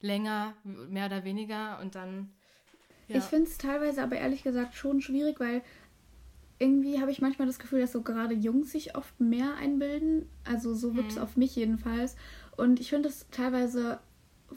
[0.00, 2.32] länger, mehr oder weniger und dann.
[3.08, 3.18] Ja.
[3.18, 5.62] Ich finde es teilweise aber ehrlich gesagt schon schwierig, weil
[6.60, 10.28] irgendwie habe ich manchmal das Gefühl, dass so gerade Jungs sich oft mehr einbilden.
[10.44, 11.22] Also so wirkt es mhm.
[11.22, 12.16] auf mich jedenfalls.
[12.56, 13.98] Und ich finde es teilweise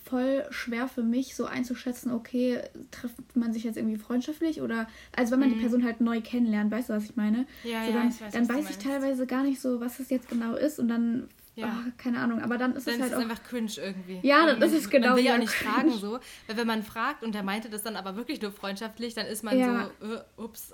[0.03, 5.31] voll schwer für mich, so einzuschätzen, okay, trifft man sich jetzt irgendwie freundschaftlich oder also
[5.31, 5.53] wenn man mhm.
[5.53, 7.45] die Person halt neu kennenlernt, weißt du, was ich meine?
[7.63, 10.09] Ja, so, dann, ja, ich weiß, dann weiß ich teilweise gar nicht so, was das
[10.09, 11.83] jetzt genau ist und dann ja.
[11.85, 13.21] Oh, keine Ahnung, aber dann ist dann es halt ist auch...
[13.21, 14.19] einfach cringe irgendwie.
[14.23, 15.71] Ja, das ist genau Man will ja auch nicht cringe.
[15.71, 19.13] fragen so, weil wenn man fragt und der meinte das dann aber wirklich nur freundschaftlich,
[19.13, 19.91] dann ist man ja.
[20.01, 20.71] so, äh, ups.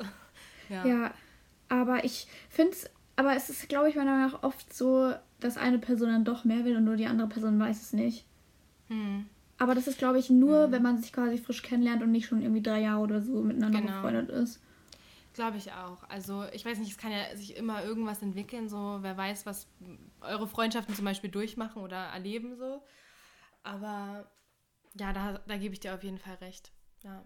[0.69, 1.13] Ja, ja
[1.69, 5.57] aber ich finde es, aber es ist, glaube ich, meiner Meinung nach oft so, dass
[5.57, 8.25] eine Person dann doch mehr will und nur die andere Person weiß es nicht.
[8.87, 9.27] Hm.
[9.57, 10.71] Aber das ist, glaube ich, nur, hm.
[10.71, 13.81] wenn man sich quasi frisch kennenlernt und nicht schon irgendwie drei Jahre oder so miteinander
[13.81, 13.93] genau.
[13.93, 14.61] befreundet ist.
[15.33, 16.03] Glaube ich auch.
[16.09, 19.67] Also ich weiß nicht, es kann ja sich immer irgendwas entwickeln, so wer weiß, was
[20.21, 22.81] eure Freundschaften zum Beispiel durchmachen oder erleben so.
[23.63, 24.31] Aber
[24.95, 26.71] ja, da, da gebe ich dir auf jeden Fall recht.
[27.03, 27.23] Ja.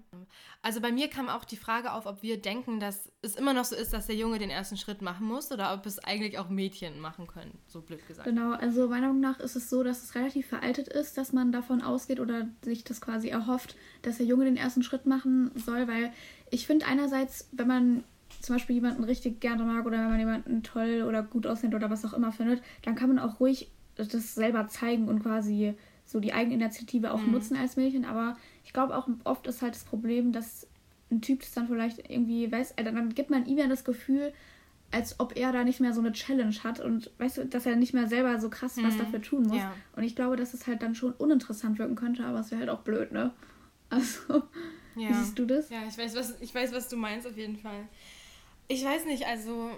[0.62, 3.66] Also bei mir kam auch die Frage auf, ob wir denken, dass es immer noch
[3.66, 6.50] so ist, dass der Junge den ersten Schritt machen muss oder ob es eigentlich auch
[6.50, 8.28] Mädchen machen können, so blöd gesagt.
[8.28, 11.52] Genau, also meiner Meinung nach ist es so, dass es relativ veraltet ist, dass man
[11.52, 15.88] davon ausgeht oder sich das quasi erhofft, dass der Junge den ersten Schritt machen soll,
[15.88, 16.14] weil
[16.52, 18.04] ich finde einerseits, wenn man
[18.42, 21.90] zum Beispiel jemanden richtig gerne mag oder wenn man jemanden toll oder gut aussieht oder
[21.90, 26.20] was auch immer findet, dann kann man auch ruhig das selber zeigen und quasi so
[26.20, 27.32] die Eigeninitiative auch mhm.
[27.32, 30.68] nutzen als Mädchen, aber ich glaube auch oft ist halt das Problem, dass
[31.12, 34.34] ein Typ das dann vielleicht irgendwie weiß, äh, dann gibt man ihm ja das Gefühl,
[34.92, 37.76] als ob er da nicht mehr so eine Challenge hat und weißt du, dass er
[37.76, 38.86] nicht mehr selber so krass mhm.
[38.86, 39.58] was dafür tun muss.
[39.58, 39.74] Ja.
[39.96, 42.70] Und ich glaube, dass es halt dann schon uninteressant wirken könnte, aber es wäre halt
[42.70, 43.32] auch blöd, ne?
[43.90, 44.42] Also,
[44.96, 45.10] ja.
[45.10, 45.70] wie siehst du das?
[45.70, 47.88] Ja, ich weiß, was, ich weiß, was du meinst auf jeden Fall.
[48.68, 49.70] Ich weiß nicht, also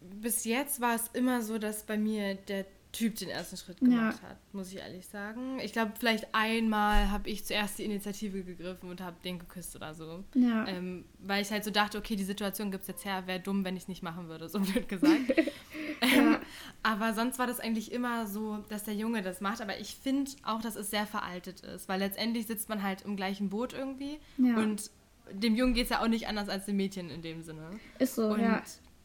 [0.00, 2.64] bis jetzt war es immer so, dass bei mir der
[2.96, 4.30] Typ den ersten Schritt gemacht ja.
[4.30, 5.58] hat, muss ich ehrlich sagen.
[5.60, 9.92] Ich glaube, vielleicht einmal habe ich zuerst die Initiative gegriffen und habe den geküsst oder
[9.92, 10.24] so.
[10.34, 10.66] Ja.
[10.66, 13.66] Ähm, weil ich halt so dachte, okay, die Situation gibt es jetzt her, wäre dumm,
[13.66, 15.20] wenn ich es nicht machen würde, so blöd gesagt.
[16.00, 16.38] ähm,
[16.82, 19.60] aber sonst war das eigentlich immer so, dass der Junge das macht.
[19.60, 23.16] Aber ich finde auch, dass es sehr veraltet ist, weil letztendlich sitzt man halt im
[23.16, 24.18] gleichen Boot irgendwie.
[24.38, 24.90] Und
[25.32, 27.70] dem Jungen geht es ja auch nicht anders als dem Mädchen in dem Sinne.
[27.98, 28.62] Ist so, und ja.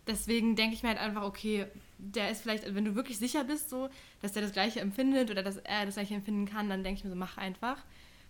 [0.08, 3.70] Deswegen denke ich mir halt einfach, okay, der ist vielleicht, wenn du wirklich sicher bist,
[3.70, 3.90] so,
[4.22, 7.04] dass der das Gleiche empfindet oder dass er das Gleiche empfinden kann, dann denke ich
[7.04, 7.78] mir so, mach einfach.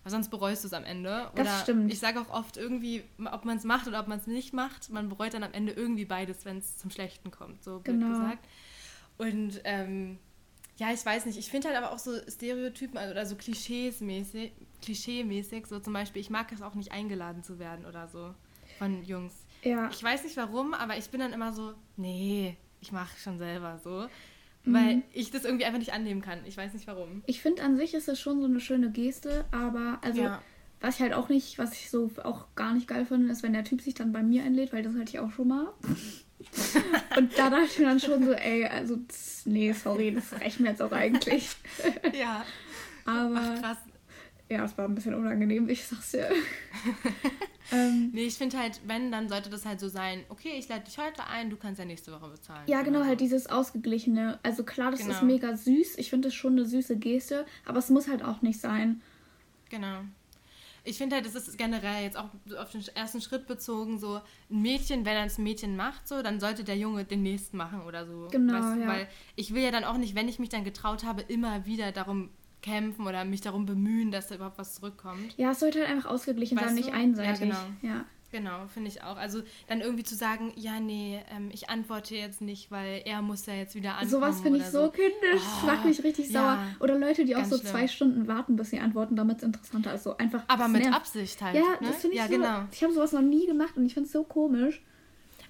[0.03, 1.29] Weil sonst bereust du es am Ende.
[1.33, 1.93] Oder das stimmt.
[1.93, 4.89] Ich sage auch oft irgendwie, ob man es macht oder ob man es nicht macht,
[4.89, 8.09] man bereut dann am Ende irgendwie beides, wenn es zum Schlechten kommt, so blöd genau.
[8.09, 8.47] gesagt.
[9.17, 10.17] Und ähm,
[10.77, 14.51] ja, ich weiß nicht, ich finde halt aber auch so Stereotypen also, oder so Klischees-mäßig,
[14.81, 18.33] Klischee-mäßig, so zum Beispiel, ich mag es auch nicht eingeladen zu werden oder so
[18.79, 19.33] von Jungs.
[19.63, 19.89] Ja.
[19.91, 23.79] Ich weiß nicht warum, aber ich bin dann immer so, nee, ich mache schon selber
[23.83, 24.07] so.
[24.63, 24.73] Mhm.
[24.73, 26.39] Weil ich das irgendwie einfach nicht annehmen kann.
[26.45, 27.23] Ich weiß nicht warum.
[27.25, 30.41] Ich finde an sich ist es schon so eine schöne Geste, aber also ja.
[30.79, 33.53] was ich halt auch nicht, was ich so auch gar nicht geil finde, ist, wenn
[33.53, 35.73] der Typ sich dann bei mir einlädt, weil das hatte ich auch schon mal.
[37.17, 38.97] Und da dachte ich mir dann schon so, ey, also
[39.45, 41.55] nee, sorry, das reicht mir jetzt auch eigentlich.
[42.19, 42.43] ja.
[43.05, 43.77] Aber Ach, krass.
[44.49, 46.29] Ja, es war ein bisschen unangenehm, ich sag's dir.
[47.71, 50.83] ähm, nee, ich finde halt, wenn, dann sollte das halt so sein, okay, ich lade
[50.83, 52.63] dich heute ein, du kannst ja nächste Woche bezahlen.
[52.67, 54.39] Ja, genau, halt dieses Ausgeglichene.
[54.43, 55.13] Also klar, das genau.
[55.13, 55.97] ist mega süß.
[55.97, 59.01] Ich finde das schon eine süße Geste, aber es muss halt auch nicht sein.
[59.69, 60.01] Genau.
[60.83, 64.61] Ich finde halt, das ist generell jetzt auch auf den ersten Schritt bezogen, so ein
[64.61, 68.07] Mädchen, wenn er das Mädchen macht, so, dann sollte der Junge den nächsten machen oder
[68.07, 68.27] so.
[68.31, 68.87] Genau, weißt, ja.
[68.87, 71.91] Weil ich will ja dann auch nicht, wenn ich mich dann getraut habe, immer wieder
[71.91, 72.29] darum
[72.61, 75.33] kämpfen oder mich darum bemühen, dass da überhaupt was zurückkommt.
[75.37, 76.83] Ja, es sollte halt einfach ausgeglichen weißt sein, du?
[76.83, 77.39] nicht einseitig.
[77.39, 77.93] Ja, genau.
[77.93, 78.05] Ja.
[78.31, 79.17] Genau, finde ich auch.
[79.17, 83.45] Also dann irgendwie zu sagen, ja, nee, ähm, ich antworte jetzt nicht, weil er muss
[83.45, 84.09] ja jetzt wieder antworten.
[84.09, 85.13] Sowas finde ich so, so kindisch.
[85.33, 86.59] Oh, das macht mich richtig ja, sauer.
[86.79, 87.71] Oder Leute, die auch so schlimm.
[87.71, 90.03] zwei Stunden warten, bis sie antworten, damit es interessanter ist.
[90.03, 90.43] So einfach.
[90.47, 90.95] Aber mit nervt.
[90.95, 91.55] Absicht halt.
[91.55, 91.77] Ja, ne?
[91.81, 92.63] das finde ich ja, so, genau.
[92.71, 94.81] Ich habe sowas noch nie gemacht und ich finde es so komisch.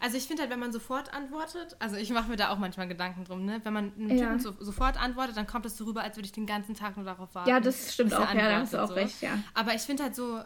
[0.01, 2.87] Also ich finde halt, wenn man sofort antwortet, also ich mache mir da auch manchmal
[2.87, 3.61] Gedanken drum, ne?
[3.63, 4.25] Wenn man einem ja.
[4.25, 6.97] Typen so, sofort antwortet, dann kommt es so rüber, als würde ich den ganzen Tag
[6.97, 7.47] nur darauf warten.
[7.47, 8.95] Ja, das stimmt auch, ja, da hast du auch so.
[8.95, 9.37] recht, ja.
[9.53, 10.41] Aber ich finde halt so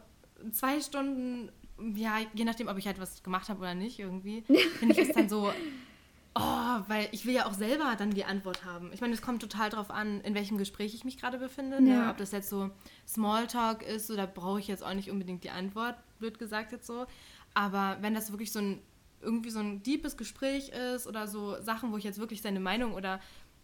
[0.52, 1.50] zwei Stunden,
[1.96, 5.16] ja, je nachdem, ob ich halt was gemacht habe oder nicht irgendwie, finde ich es
[5.16, 5.50] dann so,
[6.36, 8.92] oh, weil ich will ja auch selber dann die Antwort haben.
[8.92, 11.82] Ich meine, es kommt total drauf an, in welchem Gespräch ich mich gerade befinde.
[11.82, 11.92] Ne?
[11.92, 12.04] Ja.
[12.04, 12.10] Ne?
[12.10, 12.72] Ob das jetzt so
[13.08, 17.06] Smalltalk ist oder brauche ich jetzt auch nicht unbedingt die Antwort, blöd gesagt jetzt so.
[17.54, 18.82] Aber wenn das wirklich so ein
[19.22, 22.94] irgendwie so ein deepes Gespräch ist oder so Sachen, wo ich jetzt wirklich seine Meinung
[22.94, 23.20] oder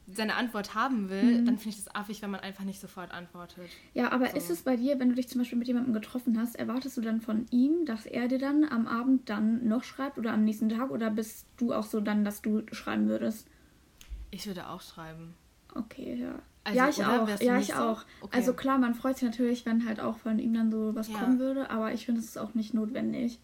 [0.08, 1.46] seine Antwort haben will, mhm.
[1.46, 3.70] dann finde ich das affig, wenn man einfach nicht sofort antwortet.
[3.94, 4.38] Ja, aber so.
[4.38, 7.02] ist es bei dir, wenn du dich zum Beispiel mit jemandem getroffen hast, erwartest du
[7.02, 10.70] dann von ihm, dass er dir dann am Abend dann noch schreibt oder am nächsten
[10.70, 13.48] Tag oder bist du auch so dann, dass du schreiben würdest?
[14.32, 15.36] Ich würde auch schreiben.
[15.74, 16.42] Okay, ja.
[16.64, 17.42] Also, ja, ich auch.
[17.42, 17.74] Ja, ich so?
[17.74, 18.04] auch.
[18.22, 18.38] Okay.
[18.38, 21.18] Also klar, man freut sich natürlich, wenn halt auch von ihm dann so was ja.
[21.18, 23.40] kommen würde, aber ich finde es ist auch nicht notwendig.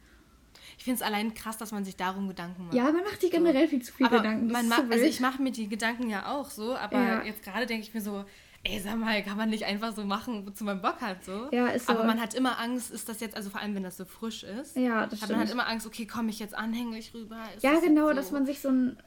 [0.78, 2.76] Ich finde es allein krass, dass man sich darum Gedanken macht.
[2.76, 3.70] Ja, man macht sich generell so.
[3.72, 4.48] viel zu viel aber Gedanken.
[4.48, 7.24] Man macht, so also ich mache mir die Gedanken ja auch so, aber ja.
[7.24, 8.26] jetzt gerade denke ich mir so,
[8.64, 11.48] ey, sag mal, kann man nicht einfach so machen, wozu man Bock hat, so.
[11.52, 11.94] Ja, ist so.
[11.94, 14.44] Aber man hat immer Angst, ist das jetzt, also vor allem, wenn das so frisch
[14.44, 14.76] ist.
[14.76, 15.32] Ja, das stimmt.
[15.32, 17.38] Man hat immer Angst, okay, komme ich jetzt anhänglich rüber?
[17.56, 18.14] Ist ja, das genau, so?
[18.14, 18.98] dass man sich so, ein,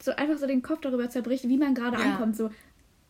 [0.00, 2.04] so einfach so den Kopf darüber zerbricht, wie man gerade ja.
[2.04, 2.50] ankommt, so.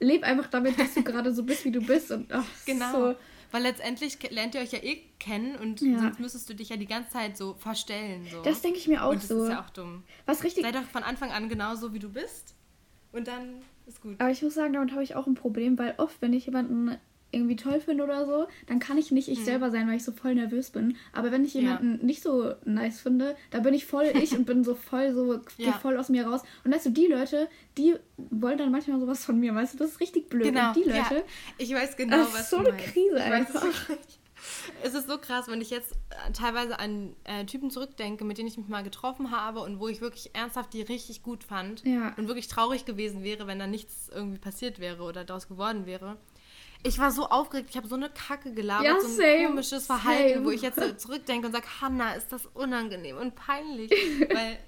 [0.01, 2.93] Leb einfach damit, dass du gerade so bist, wie du bist und ach, genau.
[2.93, 3.15] So,
[3.55, 6.01] weil letztendlich lernt ihr euch ja eh kennen und ja.
[6.01, 8.27] sonst müsstest du dich ja die ganze Zeit so verstellen.
[8.29, 8.43] So.
[8.43, 9.39] Das denke ich mir auch und das so.
[9.39, 10.03] Das ist ja auch dumm.
[10.27, 10.65] Was richtig.
[10.65, 12.57] Sei doch von Anfang an genauso, wie du bist.
[13.13, 14.17] Und dann ist gut.
[14.19, 16.99] Aber ich muss sagen, damit habe ich auch ein Problem, weil oft, wenn ich jemanden
[17.35, 19.45] irgendwie toll finde oder so, dann kann ich nicht ich hm.
[19.45, 20.97] selber sein, weil ich so voll nervös bin.
[21.13, 22.05] Aber wenn ich jemanden ja.
[22.05, 25.73] nicht so nice finde, da bin ich voll ich und bin so voll so, ja.
[25.73, 26.43] voll aus mir raus.
[26.65, 29.93] Und weißt du, die Leute, die wollen dann manchmal sowas von mir, weißt du, das
[29.93, 30.45] ist richtig blöd.
[30.45, 30.69] Genau.
[30.69, 31.15] Und die Leute.
[31.15, 31.23] Ja.
[31.59, 32.87] Ich weiß genau, das was ist so eine meinst.
[32.87, 33.67] Krise einfach.
[34.83, 38.49] Es ist so krass, wenn ich jetzt äh, teilweise an äh, Typen zurückdenke, mit denen
[38.49, 42.13] ich mich mal getroffen habe und wo ich wirklich ernsthaft die richtig gut fand ja.
[42.17, 46.17] und wirklich traurig gewesen wäre, wenn da nichts irgendwie passiert wäre oder daraus geworden wäre.
[46.87, 49.87] Ich war so aufgeregt, ich habe so eine Kacke gelabert, ja, so ein same, komisches
[49.87, 50.45] Verhalten, same.
[50.45, 53.91] wo ich jetzt so zurückdenke und sage, Hanna, ist das unangenehm und peinlich.
[54.29, 54.59] Weil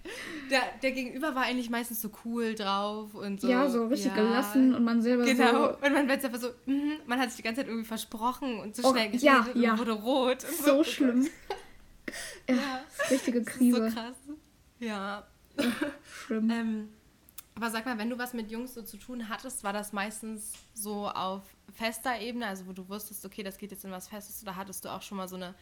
[0.50, 3.48] der, der Gegenüber war eigentlich meistens so cool drauf und so.
[3.48, 5.44] Ja, so richtig ja, gelassen und man selber genau.
[5.44, 5.52] so.
[5.52, 8.60] Genau, und man wird einfach so, mm, man hat sich die ganze Zeit irgendwie versprochen
[8.60, 9.72] und zu so oh, schnell geredet ja, ja.
[9.72, 10.44] und wurde rot.
[10.44, 11.28] Und so, so schlimm.
[12.48, 13.90] ja, ja, richtige Krise.
[13.90, 14.16] so krass.
[14.78, 15.26] Ja.
[16.24, 16.50] schlimm.
[16.50, 16.88] Ähm,
[17.56, 20.52] aber sag mal, wenn du was mit Jungs so zu tun hattest, war das meistens
[20.74, 21.42] so auf
[21.76, 24.84] fester Ebene, also wo du wusstest, okay, das geht jetzt in was Festes, oder hattest
[24.84, 25.54] du auch schon mal so eine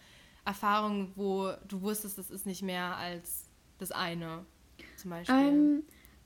[0.45, 3.49] Erfahrung, wo du wusstest, das ist nicht mehr als
[3.79, 4.45] das eine,
[4.97, 5.35] zum Beispiel?
[5.35, 5.83] Ähm,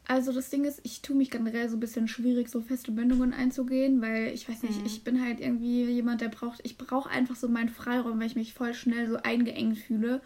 [0.07, 3.32] also das Ding ist, ich tue mich generell so ein bisschen schwierig, so feste Bindungen
[3.32, 4.86] einzugehen, weil ich weiß nicht, mhm.
[4.86, 8.36] ich bin halt irgendwie jemand, der braucht, ich brauche einfach so meinen Freiraum, weil ich
[8.36, 10.22] mich voll schnell so eingeengt fühle.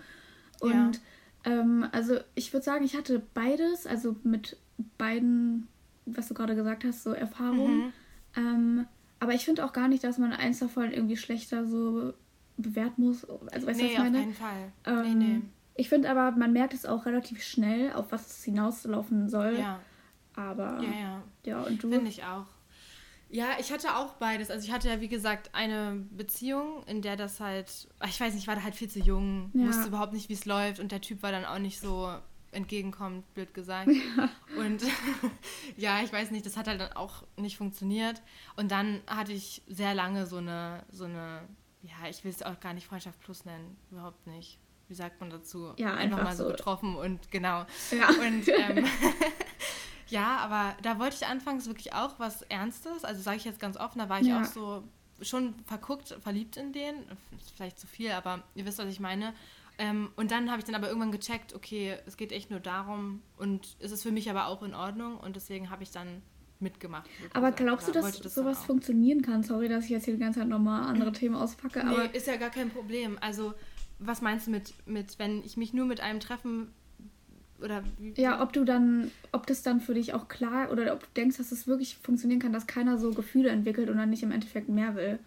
[0.61, 1.01] Und
[1.45, 1.61] ja.
[1.61, 4.57] ähm, also ich würde sagen, ich hatte beides, also mit
[4.99, 5.67] beiden,
[6.07, 7.87] was du gerade gesagt hast, so Erfahrungen.
[7.87, 7.93] Mhm.
[8.37, 8.87] Ähm,
[9.23, 12.13] aber ich finde auch gar nicht, dass man eins davon irgendwie schlechter so
[12.57, 13.25] bewerten muss.
[13.25, 14.19] Also weißt du, nee, was ich meine?
[14.19, 14.73] auf jeden Fall.
[14.85, 15.41] Ähm, nee, nee.
[15.77, 19.59] Ich finde aber, man merkt es auch relativ schnell, auf was es hinauslaufen soll.
[19.61, 19.79] Ja.
[20.35, 20.83] Aber.
[20.83, 21.23] Ja, ja.
[21.45, 21.91] Ja, und du.
[21.93, 22.47] Finde ich auch.
[23.31, 24.51] Ja, ich hatte auch beides.
[24.51, 28.43] Also ich hatte ja, wie gesagt, eine Beziehung, in der das halt, ich weiß nicht,
[28.43, 29.69] ich war da halt viel zu jung, ja.
[29.69, 32.13] wusste überhaupt nicht, wie es läuft und der Typ war dann auch nicht so
[32.53, 33.91] entgegenkommt, blöd gesagt.
[33.91, 34.29] Ja.
[34.59, 34.83] Und
[35.77, 38.23] ja, ich weiß nicht, das hat halt dann auch nicht funktioniert.
[38.57, 41.49] Und dann hatte ich sehr lange so eine, so eine,
[41.83, 44.59] ja, ich will es auch gar nicht Freundschaft plus nennen, überhaupt nicht.
[44.89, 45.73] Wie sagt man dazu?
[45.79, 47.65] Ja, einfach, einfach mal so getroffen und genau.
[47.91, 48.09] Ja.
[48.11, 48.87] Und ähm,
[50.09, 53.05] ja, aber da wollte ich anfangs wirklich auch was Ernstes.
[53.05, 54.43] Also sage ich jetzt ganz offen, da war ich ja.
[54.43, 54.85] auch so
[55.23, 56.97] schon verguckt, verliebt in den.
[57.57, 59.33] Vielleicht zu viel, aber ihr wisst, was ich meine.
[59.79, 63.23] Ähm, und dann habe ich dann aber irgendwann gecheckt, okay, es geht echt nur darum
[63.37, 66.23] und es ist für mich aber auch in Ordnung und deswegen habe ich dann
[66.61, 67.09] mitgemacht.
[67.33, 69.43] Aber glaubst du, dass das sowas funktionieren kann?
[69.43, 71.85] Sorry, dass ich jetzt hier die ganze Zeit nochmal andere Themen auspacke.
[71.85, 73.19] Nee, aber ist ja gar kein Problem.
[73.21, 73.55] Also,
[73.99, 76.69] was meinst du mit, mit, wenn ich mich nur mit einem treffen
[77.61, 77.83] oder
[78.17, 81.37] Ja, ob du dann, ob das dann für dich auch klar oder ob du denkst,
[81.37, 84.33] dass es das wirklich funktionieren kann, dass keiner so Gefühle entwickelt und dann nicht im
[84.33, 85.19] Endeffekt mehr will.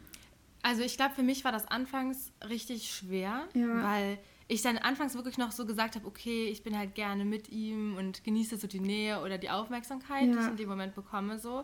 [0.61, 3.83] Also ich glaube, für mich war das anfangs richtig schwer, ja.
[3.83, 4.17] weil
[4.47, 7.95] ich dann anfangs wirklich noch so gesagt habe, okay, ich bin halt gerne mit ihm
[7.97, 10.33] und genieße so die Nähe oder die Aufmerksamkeit, ja.
[10.33, 11.63] die ich in dem Moment bekomme, so.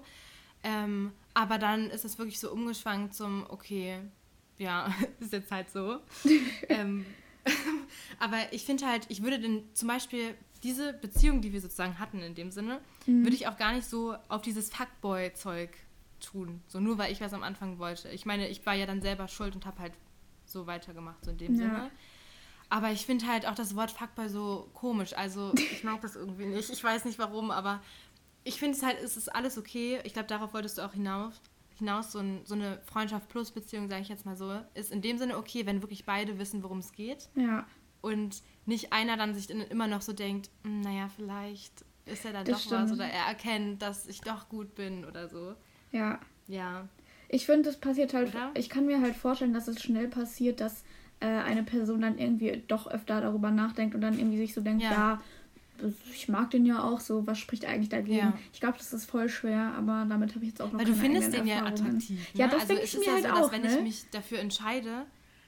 [0.63, 3.99] Ähm, aber dann ist es wirklich so umgeschwankt zum, okay,
[4.57, 5.99] ja, ist jetzt halt so.
[6.69, 7.05] ähm,
[8.19, 12.19] aber ich finde halt, ich würde denn zum Beispiel diese Beziehung, die wir sozusagen hatten
[12.19, 13.23] in dem Sinne, mhm.
[13.23, 15.69] würde ich auch gar nicht so auf dieses Fuckboy-Zeug
[16.19, 16.61] tun.
[16.67, 18.09] So nur weil ich was am Anfang wollte.
[18.09, 19.93] Ich meine, ich war ja dann selber schuld und habe halt
[20.45, 21.57] so weitergemacht, so in dem ja.
[21.57, 21.91] Sinne.
[22.73, 25.11] Aber ich finde halt auch das Wort Fuckboy so komisch.
[25.13, 26.69] Also ich mag das irgendwie nicht.
[26.69, 27.81] Ich weiß nicht warum, aber
[28.45, 29.99] ich finde es halt, es ist alles okay.
[30.05, 31.33] Ich glaube, darauf wolltest du auch hinaus.
[31.77, 35.01] Hinaus, so, ein, so eine Freundschaft plus Beziehung, sage ich jetzt mal so, ist in
[35.01, 37.27] dem Sinne okay, wenn wirklich beide wissen, worum es geht.
[37.35, 37.65] Ja.
[37.99, 42.45] Und nicht einer dann sich immer noch so denkt, "Hm, naja, vielleicht ist er dann
[42.45, 42.91] Das doch was stimmt.
[42.93, 45.55] oder er erkennt, dass ich doch gut bin oder so.
[45.91, 46.19] Ja.
[46.47, 46.87] Ja.
[47.27, 48.51] Ich finde, das passiert halt, Oder?
[48.53, 50.83] ich kann mir halt vorstellen, dass es schnell passiert, dass
[51.21, 54.83] äh, eine Person dann irgendwie doch öfter darüber nachdenkt und dann irgendwie sich so denkt,
[54.83, 54.91] Ja.
[54.91, 55.21] ja,
[56.13, 58.17] ich mag den ja auch so, was spricht eigentlich dagegen?
[58.17, 58.33] Ja.
[58.53, 60.93] Ich glaube, das ist voll schwer, aber damit habe ich jetzt auch noch Weil du
[60.93, 62.19] findest den ja attraktiv.
[62.35, 62.51] Ja, ne?
[62.51, 63.75] das also denke ich mir ja halt so, dass auch, wenn ne?
[63.77, 65.05] ich mich dafür entscheide,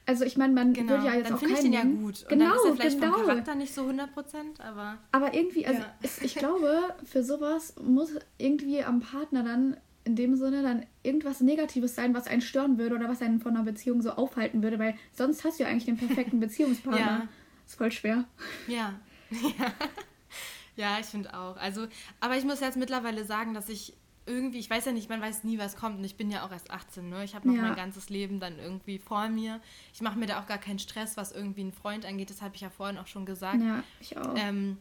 [0.08, 2.02] Also ich meine, man genau, würde ja jetzt dann auch finde ich den ja keinen-
[2.02, 2.24] gut.
[2.24, 3.14] Und Genau, dann ist er vielleicht genau.
[3.14, 5.94] vom Charakter nicht so 100%, aber Aber irgendwie, also Ja.
[6.02, 8.10] es, ich glaube, für sowas muss
[8.40, 12.96] irgendwie am Partner dann in dem Sinne dann irgendwas Negatives sein, was einen stören würde
[12.96, 15.86] oder was einen von einer Beziehung so aufhalten würde, weil sonst hast du ja eigentlich
[15.86, 17.00] den perfekten Beziehungspartner.
[17.00, 17.28] Ja.
[17.66, 18.26] Ist voll schwer.
[18.68, 18.94] Ja.
[19.32, 19.74] Ja,
[20.76, 21.58] ja ich finde auch.
[21.58, 21.88] Also,
[22.20, 23.94] aber ich muss jetzt mittlerweile sagen, dass ich
[24.26, 25.98] irgendwie, ich weiß ja nicht, man weiß nie, was kommt.
[25.98, 27.24] Und ich bin ja auch erst 18, ne?
[27.24, 27.62] Ich habe noch Ja.
[27.62, 29.60] mein ganzes Leben dann irgendwie vor mir.
[29.94, 32.30] Ich mache mir da auch gar keinen Stress, was irgendwie einen Freund angeht.
[32.30, 33.62] Das habe ich ja vorhin auch schon gesagt.
[33.62, 34.34] Ja, ich auch.
[34.38, 34.78] Ähm,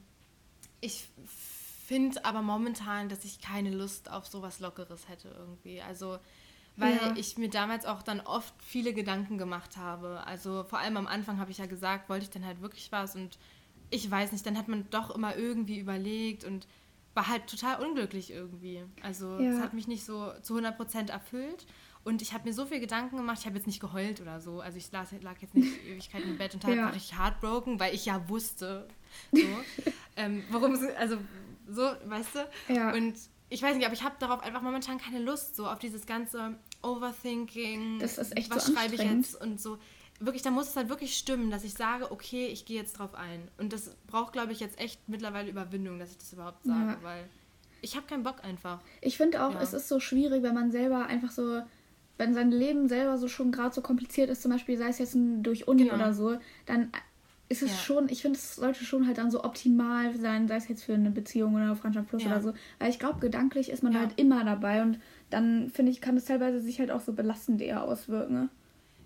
[0.81, 1.09] ich
[1.87, 5.81] finde aber momentan, dass ich keine Lust auf sowas Lockeres hätte irgendwie.
[5.83, 6.19] Also,
[6.77, 7.15] weil Ja.
[7.17, 10.25] ich mir damals auch dann oft viele Gedanken gemacht habe.
[10.27, 13.15] Also vor allem am Anfang habe ich ja gesagt, wollte ich denn halt wirklich was
[13.15, 13.39] und
[13.91, 16.67] ich weiß nicht, dann hat man doch immer irgendwie überlegt und
[17.15, 18.83] war halt total unglücklich irgendwie.
[19.03, 19.61] Also es Ja.
[19.61, 21.67] hat mich nicht so zu 100% erfüllt
[22.05, 24.61] und ich habe mir so viel Gedanken gemacht, ich habe jetzt nicht geheult oder so.
[24.63, 26.87] Also ich lag, lag jetzt nicht Ewigkeiten im Bett und Ja.
[26.87, 28.89] war richtig heartbroken, weil ich ja wusste,
[29.35, 29.63] so,
[30.17, 31.19] ähm, worum es, also
[31.69, 32.73] so, weißt du?
[32.75, 32.93] Ja.
[32.93, 33.15] Und
[33.51, 36.57] ich weiß nicht, aber ich habe darauf einfach momentan keine Lust, so auf dieses ganze
[36.83, 37.99] Overthinking.
[37.99, 39.79] Das ist echt was so schreibe ich jetzt und so.
[40.21, 43.15] Wirklich, da muss es halt wirklich stimmen, dass ich sage, okay, ich gehe jetzt drauf
[43.15, 43.49] ein.
[43.59, 46.99] Und das braucht, glaube ich, jetzt echt mittlerweile Überwindung, dass ich das überhaupt sage, Ja.
[47.03, 47.29] weil
[47.81, 48.81] ich habe keinen Bock einfach.
[49.01, 49.61] Ich finde auch, Ja.
[49.61, 51.63] es ist so schwierig, wenn man selber einfach so,
[52.19, 55.17] wenn sein Leben selber so schon gerade so kompliziert ist, zum Beispiel sei es jetzt
[55.17, 55.97] durch Uni Genau.
[55.97, 56.93] oder so, dann
[57.53, 57.77] ist es Ja.
[57.79, 60.95] schon, ich finde, es sollte schon halt dann so optimal sein, sei es jetzt für
[60.95, 62.31] eine Beziehung oder Freundschaft plus Ja.
[62.31, 62.53] oder so.
[62.79, 64.01] Weil ich glaube, gedanklich ist man Ja.
[64.01, 64.99] halt immer dabei und
[65.31, 68.33] dann finde ich, kann es teilweise sich halt auch so belastend eher auswirken.
[68.35, 68.49] Ne?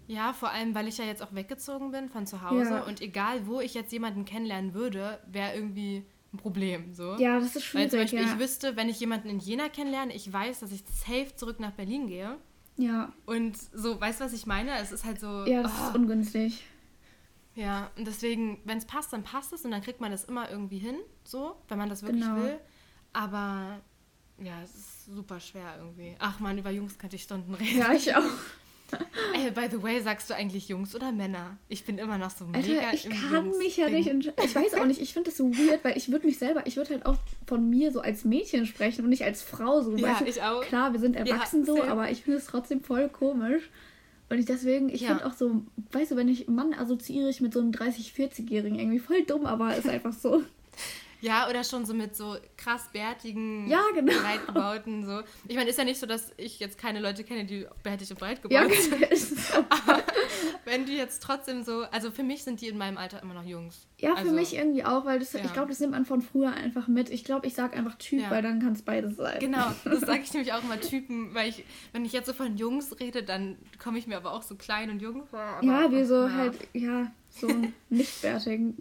[0.06, 3.46] Ja, vor allem, weil ich ja jetzt auch weggezogen bin von zu Hause und egal,
[3.48, 6.92] wo ich jetzt jemanden kennenlernen würde, wäre irgendwie ein Problem.
[6.94, 7.16] So.
[7.18, 7.90] Ja, das ist Weil schwierig.
[7.90, 11.34] zum Beispiel, ich wüsste, wenn ich jemanden in Jena kennenlerne, ich weiß, dass ich safe
[11.34, 12.36] zurück nach Berlin gehe.
[12.76, 13.12] ja.
[13.26, 14.70] Und so, weißt du, was ich meine?
[14.80, 15.44] Es ist halt so.
[15.46, 16.64] ja, das oh, ist ungünstig.
[17.56, 20.50] Ja, und deswegen, wenn es passt, dann passt es und dann kriegt man das immer
[20.50, 22.36] irgendwie hin, so, wenn man das wirklich Genau.
[22.42, 22.58] will.
[23.12, 23.80] Aber
[24.42, 26.14] ja, es ist super schwer irgendwie.
[26.18, 27.78] Ach man, über Jungs könnte ich Stunden reden.
[27.78, 28.22] Ja, ich auch.
[29.34, 31.56] Ey, by the way, sagst du eigentlich Jungs oder Männer?
[31.68, 34.18] Ich bin immer noch so mega Alter, ich im kann mich ja Jungs-Ding.
[34.18, 34.44] nicht entscheiden.
[34.44, 36.76] Ich weiß auch nicht, ich finde das so weird, weil ich würde mich selber, ich
[36.76, 39.96] würde halt auch von mir so als Mädchen sprechen und nicht als Frau so.
[39.96, 40.24] Ja, weißt du?
[40.26, 40.62] ich auch.
[40.62, 41.90] Klar, wir sind erwachsen so, same.
[41.90, 43.70] aber ich finde es trotzdem voll komisch.
[44.28, 45.08] Und ich deswegen, ich Ja.
[45.08, 45.62] finde auch so,
[45.92, 49.46] weißt du, wenn ich Mann assoziiere ich mit so einem 30-, 40-Jährigen irgendwie voll dumm,
[49.46, 50.42] aber ist einfach so.
[51.20, 54.12] Ja, oder schon so mit so krass bärtigen, Ja, genau.
[54.20, 55.20] breit gebauten so.
[55.48, 58.18] Ich meine, ist ja nicht so, dass ich jetzt keine Leute kenne, die bärtig und
[58.18, 59.00] breit gebaut Ja, sind.
[59.10, 59.64] ist so.
[60.64, 63.44] Wenn die jetzt trotzdem so, also für mich sind die in meinem Alter immer noch
[63.44, 63.86] Jungs.
[63.98, 65.40] Ja, für also, mich irgendwie auch, weil das, ja.
[65.44, 67.08] ich glaube, das nimmt man von früher einfach mit.
[67.10, 68.30] Ich glaube, ich sage einfach Typ, Ja.
[68.30, 69.38] weil dann kann es beides sein.
[69.40, 72.56] Genau, das sage ich nämlich auch immer Typen, weil ich, wenn ich jetzt so von
[72.56, 75.40] Jungs rede, dann komme ich mir aber auch so klein und jung vor.
[75.40, 76.32] aber- Ja, wie so ja.
[76.34, 77.48] halt, ja, so
[77.88, 78.76] nichtfertigen.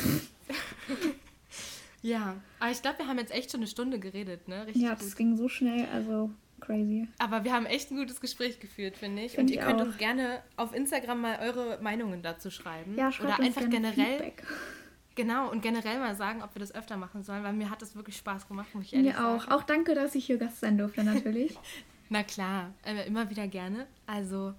[2.05, 4.65] Ja, aber ich glaube, wir haben jetzt echt schon eine Stunde geredet, ne?
[4.67, 5.01] Richtig Ja, gut.
[5.01, 6.29] das ging so schnell, also
[6.61, 7.07] crazy.
[7.17, 9.33] Aber wir haben echt ein gutes Gespräch geführt, finde ich.
[9.33, 9.85] Find und ihr könnt auch.
[9.87, 12.95] uns gerne auf Instagram mal eure Meinungen dazu schreiben.
[12.95, 14.17] Ja, schreibt Oder uns einfach gerne generell.
[14.17, 14.43] Feedback.
[15.17, 17.95] Genau, und generell mal sagen, ob wir das öfter machen sollen, weil mir hat das
[17.95, 19.39] wirklich Spaß gemacht, muss ich ehrlich Mir auch.
[19.39, 19.51] sagen.
[19.53, 21.57] Auch danke, dass ich hier Gast sein durfte, natürlich.
[22.09, 23.87] Na klar, äh, immer wieder gerne.
[24.07, 24.53] Also,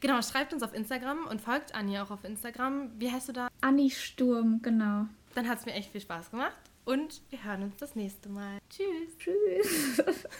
[0.00, 2.90] genau, schreibt uns auf Instagram und folgt Anja auch auf Instagram.
[2.98, 3.46] Wie heißt du da?
[3.60, 5.06] Anni Sturm, genau.
[5.36, 6.56] Dann hat es mir echt viel Spaß gemacht
[6.90, 8.58] und wir hören uns das nächste Mal.
[8.68, 9.16] Tschüss.
[9.18, 10.02] Tschüss.